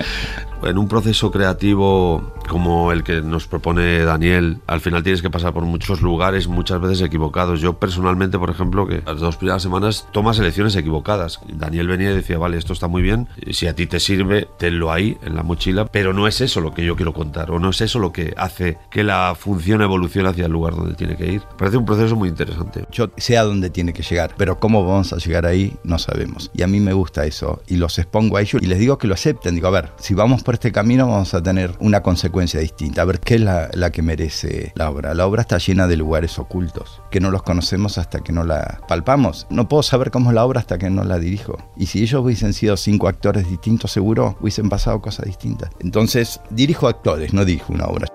en 0.62 0.78
un 0.78 0.88
proceso 0.88 1.30
creativo 1.30 2.32
como 2.48 2.92
el 2.92 3.02
que 3.02 3.22
nos 3.22 3.46
propone 3.46 4.04
Daniel, 4.04 4.60
al 4.66 4.80
final 4.80 5.02
tienes 5.02 5.22
que 5.22 5.30
pasar 5.30 5.52
por 5.52 5.64
muchos 5.64 6.02
lugares, 6.02 6.48
muchas 6.48 6.80
veces 6.80 7.02
equivocados. 7.02 7.60
Yo 7.60 7.74
personalmente, 7.74 8.38
por 8.38 8.50
ejemplo, 8.50 8.86
que 8.86 9.02
las 9.04 9.20
dos 9.20 9.36
primeras 9.36 9.62
semanas 9.62 10.06
tomas 10.12 10.38
elecciones 10.38 10.76
equivocadas. 10.76 11.40
Daniel 11.48 11.88
venía 11.88 12.10
y 12.10 12.14
decía, 12.14 12.38
vale, 12.38 12.56
esto 12.56 12.72
está 12.72 12.86
muy 12.86 13.02
bien, 13.02 13.28
si 13.50 13.66
a 13.66 13.74
ti 13.74 13.86
te 13.86 14.00
sirve, 14.00 14.48
tenlo 14.58 14.92
ahí, 14.92 15.16
en 15.22 15.34
la 15.34 15.42
mochila, 15.42 15.86
pero 15.86 16.12
no 16.12 16.26
es 16.26 16.40
eso 16.40 16.60
lo 16.60 16.74
que 16.74 16.84
yo 16.84 16.96
quiero 16.96 17.12
contar, 17.12 17.50
o 17.50 17.58
no 17.58 17.70
es 17.70 17.80
eso 17.80 17.98
lo 17.98 18.12
que 18.12 18.34
hace 18.36 18.78
que 18.90 19.04
la 19.04 19.34
función 19.38 19.82
evolucione 19.82 20.28
hacia 20.28 20.46
el 20.46 20.52
lugar 20.52 20.74
donde 20.74 20.94
tiene 20.94 21.16
que 21.16 21.32
ir. 21.32 21.42
Parece 21.58 21.76
un 21.76 21.84
proceso 21.84 22.16
muy 22.16 22.28
interesante. 22.28 22.86
Yo 22.90 23.10
sé 23.16 23.38
a 23.38 23.44
dónde 23.44 23.70
tiene 23.70 23.92
que 23.92 24.02
llegar, 24.02 24.34
pero 24.36 24.58
cómo 24.58 24.86
vamos 24.86 25.12
a 25.12 25.16
llegar 25.16 25.46
ahí, 25.46 25.76
no 25.84 25.98
sabemos. 25.98 26.50
Y 26.54 26.62
a 26.62 26.66
mí 26.66 26.73
me 26.80 26.92
gusta 26.92 27.24
eso, 27.24 27.62
y 27.66 27.76
los 27.76 27.98
expongo 27.98 28.36
a 28.36 28.42
ellos 28.42 28.62
y 28.62 28.66
les 28.66 28.78
digo 28.78 28.98
que 28.98 29.06
lo 29.06 29.14
acepten. 29.14 29.54
Digo, 29.54 29.68
a 29.68 29.70
ver, 29.70 29.92
si 29.98 30.14
vamos 30.14 30.42
por 30.42 30.54
este 30.54 30.72
camino 30.72 31.08
vamos 31.08 31.34
a 31.34 31.42
tener 31.42 31.72
una 31.80 32.02
consecuencia 32.02 32.60
distinta. 32.60 33.02
A 33.02 33.04
ver, 33.04 33.20
¿qué 33.20 33.36
es 33.36 33.40
la, 33.40 33.68
la, 33.72 33.90
que 33.90 34.02
merece 34.02 34.72
la 34.74 34.90
obra? 34.90 35.14
La 35.14 35.26
obra 35.26 35.42
está 35.42 35.58
llena 35.58 35.86
de 35.86 35.96
lugares 35.96 36.38
ocultos, 36.38 37.02
que 37.10 37.20
no 37.20 37.30
los 37.30 37.42
conocemos 37.42 37.98
hasta 37.98 38.20
que 38.20 38.32
no 38.32 38.44
la 38.44 38.80
palpamos. 38.88 39.46
No 39.50 39.68
puedo 39.68 39.82
saber 39.82 40.10
cómo 40.10 40.30
es 40.30 40.34
la 40.34 40.44
obra 40.44 40.60
hasta 40.60 40.78
que 40.78 40.90
no 40.90 41.04
la 41.04 41.18
dirijo. 41.18 41.58
Y 41.76 41.86
si 41.86 42.02
ellos 42.02 42.22
hubiesen 42.22 42.52
sido 42.52 42.76
cinco 42.76 43.08
actores 43.08 43.48
distintos, 43.48 43.92
seguro 43.92 44.36
hubiesen 44.40 44.68
pasado 44.68 45.00
cosas 45.00 45.26
distintas. 45.26 45.70
Entonces, 45.80 46.40
dirijo 46.50 46.88
actores, 46.88 47.32
no 47.32 47.44
dirijo 47.44 47.72
una 47.72 47.86
obra. 47.86 48.06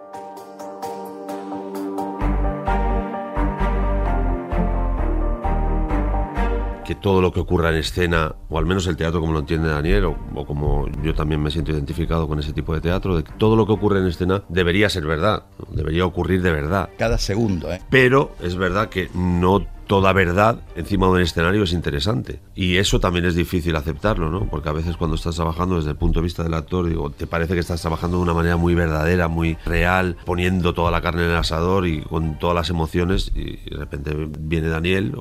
Que 6.89 6.95
todo 6.95 7.21
lo 7.21 7.31
que 7.31 7.39
ocurra 7.39 7.69
en 7.69 7.75
escena, 7.75 8.33
o 8.49 8.57
al 8.57 8.65
menos 8.65 8.87
el 8.87 8.97
teatro 8.97 9.21
como 9.21 9.31
lo 9.31 9.41
entiende 9.41 9.69
Daniel, 9.69 10.05
o, 10.05 10.17
o, 10.33 10.43
como 10.43 10.87
yo 11.03 11.13
también 11.13 11.39
me 11.39 11.51
siento 11.51 11.71
identificado 11.71 12.27
con 12.27 12.39
ese 12.39 12.51
tipo 12.51 12.73
de 12.73 12.81
teatro, 12.81 13.15
de 13.15 13.23
que 13.23 13.31
todo 13.33 13.55
lo 13.55 13.67
que 13.67 13.73
ocurre 13.73 13.99
en 13.99 14.07
escena 14.07 14.41
debería 14.49 14.89
ser 14.89 15.05
verdad, 15.05 15.43
debería 15.69 16.03
ocurrir 16.03 16.41
de 16.41 16.51
verdad. 16.51 16.89
Cada 16.97 17.19
segundo, 17.19 17.71
¿eh? 17.71 17.79
Pero 17.91 18.31
es 18.41 18.55
verdad 18.55 18.89
que 18.89 19.07
no 19.13 19.67
toda 19.89 20.13
verdad 20.13 20.59
encima 20.75 21.07
de 21.07 21.13
un 21.13 21.21
escenario 21.21 21.63
es 21.63 21.73
interesante. 21.73 22.39
Y 22.53 22.77
eso 22.77 22.99
también 22.99 23.25
es 23.25 23.33
difícil 23.33 23.75
aceptarlo, 23.75 24.29
¿no? 24.29 24.45
Porque 24.47 24.69
a 24.69 24.71
veces 24.71 24.95
cuando 24.95 25.15
estás 25.15 25.35
trabajando 25.35 25.77
desde 25.77 25.89
el 25.89 25.95
punto 25.95 26.19
de 26.19 26.25
vista 26.25 26.43
del 26.43 26.53
actor, 26.53 26.87
digo, 26.87 27.09
te 27.09 27.25
parece 27.25 27.55
que 27.55 27.59
estás 27.59 27.81
trabajando 27.81 28.17
de 28.17 28.23
una 28.23 28.35
manera 28.35 28.55
muy 28.55 28.75
verdadera, 28.75 29.27
muy 29.27 29.57
real, 29.65 30.15
poniendo 30.25 30.75
toda 30.75 30.91
la 30.91 31.01
carne 31.01 31.23
en 31.23 31.31
el 31.31 31.37
asador 31.37 31.87
y 31.87 32.01
con 32.01 32.37
todas 32.37 32.55
las 32.55 32.69
emociones, 32.69 33.31
y 33.33 33.67
de 33.67 33.77
repente 33.77 34.15
viene 34.39 34.67
Daniel 34.67 35.15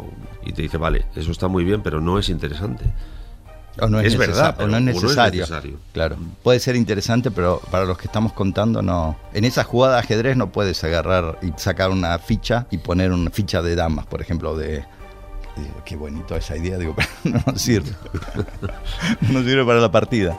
y 0.44 0.52
te 0.52 0.60
dice, 0.60 0.76
vale, 0.76 1.06
eso 1.16 1.30
está 1.30 1.48
muy 1.48 1.64
bien, 1.64 1.80
pero 1.82 2.02
no 2.02 2.18
es 2.18 2.28
interesante. 2.28 2.84
O 3.80 3.88
no 3.88 4.00
es, 4.00 4.12
es 4.12 4.18
verdad, 4.18 4.60
o 4.60 4.66
no 4.66 4.76
es, 4.76 4.82
necesario. 4.82 5.40
no 5.40 5.44
es 5.44 5.50
necesario. 5.50 5.78
Claro, 5.92 6.16
puede 6.42 6.60
ser 6.60 6.76
interesante, 6.76 7.30
pero 7.30 7.60
para 7.70 7.84
los 7.84 7.98
que 7.98 8.06
estamos 8.06 8.32
contando, 8.32 8.82
no. 8.82 9.16
En 9.32 9.44
esa 9.44 9.64
jugada 9.64 9.94
de 9.94 10.00
ajedrez 10.00 10.36
no 10.36 10.50
puedes 10.50 10.82
agarrar 10.84 11.38
y 11.42 11.52
sacar 11.56 11.90
una 11.90 12.18
ficha 12.18 12.66
y 12.70 12.78
poner 12.78 13.12
una 13.12 13.30
ficha 13.30 13.62
de 13.62 13.74
damas, 13.76 14.06
por 14.06 14.20
ejemplo, 14.20 14.56
de. 14.56 14.84
Digo, 15.56 15.82
qué 15.84 15.96
bonito 15.96 16.36
esa 16.36 16.56
idea, 16.56 16.78
digo, 16.78 16.94
pero 17.22 17.40
no 17.46 17.58
sirve. 17.58 17.90
no 19.22 19.42
sirve 19.42 19.64
para 19.64 19.80
la 19.80 19.90
partida. 19.90 20.38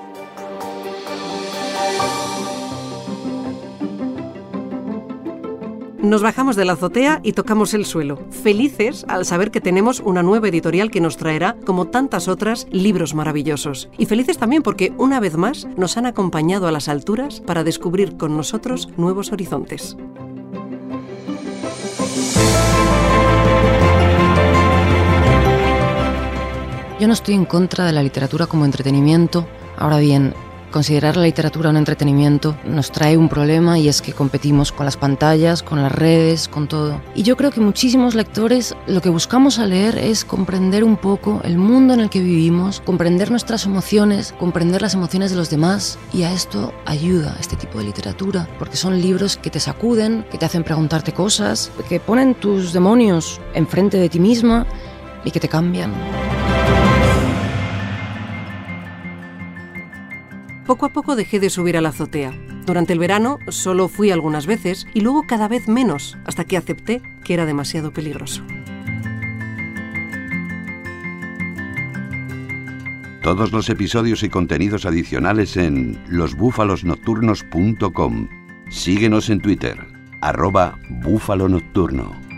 Nos 6.02 6.22
bajamos 6.22 6.56
de 6.56 6.64
la 6.64 6.74
azotea 6.74 7.20
y 7.24 7.34
tocamos 7.34 7.74
el 7.74 7.86
suelo, 7.86 8.20
felices 8.32 9.06
al 9.10 9.26
saber 9.26 9.52
que 9.52 9.60
tenemos 9.60 10.00
una 10.00 10.24
nueva 10.24 10.48
editorial 10.48 10.92
que 10.92 11.02
nos 11.02 11.18
traerá, 11.18 11.58
como 11.66 11.88
tantas 11.88 12.30
otras, 12.30 12.68
libros 12.72 13.14
maravillosos. 13.14 13.90
Y 13.98 14.06
felices 14.06 14.38
también 14.38 14.64
porque, 14.64 14.94
una 14.98 15.20
vez 15.20 15.36
más, 15.36 15.68
nos 15.76 15.98
han 15.98 16.06
acompañado 16.06 16.70
a 16.70 16.72
las 16.72 16.88
alturas 16.88 17.42
para 17.42 17.66
descubrir 17.66 18.16
con 18.16 18.38
nosotros 18.38 18.88
nuevos 18.96 19.34
horizontes. 19.34 19.98
Yo 26.98 27.08
no 27.08 27.14
estoy 27.14 27.36
en 27.36 27.44
contra 27.44 27.86
de 27.86 27.92
la 27.92 28.04
literatura 28.04 28.48
como 28.48 28.64
entretenimiento. 28.64 29.48
Ahora 29.78 30.00
bien, 30.00 30.34
considerar 30.70 31.18
la 31.18 31.24
literatura 31.24 31.70
un 31.70 31.78
entretenimiento 31.78 32.58
nos 32.66 32.92
trae 32.92 33.18
un 33.18 33.30
problema 33.30 33.80
y 33.80 33.88
es 33.88 34.02
que 34.02 34.14
competimos 34.14 34.72
con 34.72 34.86
las 34.86 34.98
pantallas, 34.98 35.64
con 35.64 35.82
las 35.82 35.92
redes, 35.92 36.48
con 36.48 36.68
todo. 36.68 37.02
Y 37.16 37.24
yo 37.24 37.38
creo 37.38 37.52
que 37.52 37.62
muchísimos 37.62 38.16
lectores 38.16 38.76
lo 38.88 39.02
que 39.02 39.10
buscamos 39.10 39.60
al 39.60 39.72
leer 39.72 39.98
es 39.98 40.26
comprender 40.26 40.84
un 40.84 40.98
poco 40.98 41.42
el 41.44 41.58
mundo 41.58 41.94
en 41.94 42.00
el 42.00 42.10
que 42.10 42.22
vivimos, 42.22 42.82
comprender 42.82 43.32
nuestras 43.32 43.66
emociones, 43.66 44.34
comprender 44.40 44.82
las 44.82 44.94
emociones 44.94 45.32
de 45.32 45.38
los 45.38 45.50
demás 45.50 45.98
y 46.14 46.24
a 46.24 46.32
esto 46.32 46.74
ayuda 46.86 47.36
este 47.40 47.56
tipo 47.56 47.80
de 47.80 47.86
literatura, 47.86 48.48
porque 48.58 48.78
son 48.78 49.02
libros 49.02 49.38
que 49.38 49.50
te 49.50 49.60
sacuden, 49.60 50.26
que 50.32 50.38
te 50.38 50.46
hacen 50.46 50.64
preguntarte 50.64 51.14
cosas, 51.14 51.72
que 51.88 52.00
ponen 52.00 52.36
tus 52.36 52.74
demonios 52.74 53.40
enfrente 53.54 53.98
de 53.98 54.10
ti 54.10 54.20
misma 54.20 54.66
y 55.24 55.32
que 55.32 55.40
te 55.40 55.48
cambian. 55.48 55.92
Poco 60.70 60.86
a 60.86 60.90
poco 60.90 61.16
dejé 61.16 61.40
de 61.40 61.50
subir 61.50 61.78
a 61.78 61.82
la 61.82 61.90
azotea. 61.90 62.32
Durante 62.68 62.94
el 62.94 63.00
verano 63.00 63.40
solo 63.48 63.88
fui 63.88 64.12
algunas 64.12 64.46
veces 64.46 64.86
y 64.94 65.02
luego 65.02 65.24
cada 65.24 65.48
vez 65.48 65.68
menos, 65.68 66.16
hasta 66.26 66.46
que 66.46 66.58
acepté 66.58 67.02
que 67.24 67.34
era 67.34 67.48
demasiado 67.48 67.92
peligroso. 67.92 68.44
Todos 73.24 73.52
los 73.52 73.68
episodios 73.72 74.22
y 74.22 74.30
contenidos 74.30 74.86
adicionales 74.86 75.58
en 75.58 75.98
losbúfalosnocturnos.com. 76.08 78.30
Síguenos 78.70 79.32
en 79.32 79.42
Twitter, 79.42 79.88
arroba 80.22 80.78
búfalo 80.88 81.50
nocturno. 81.50 82.29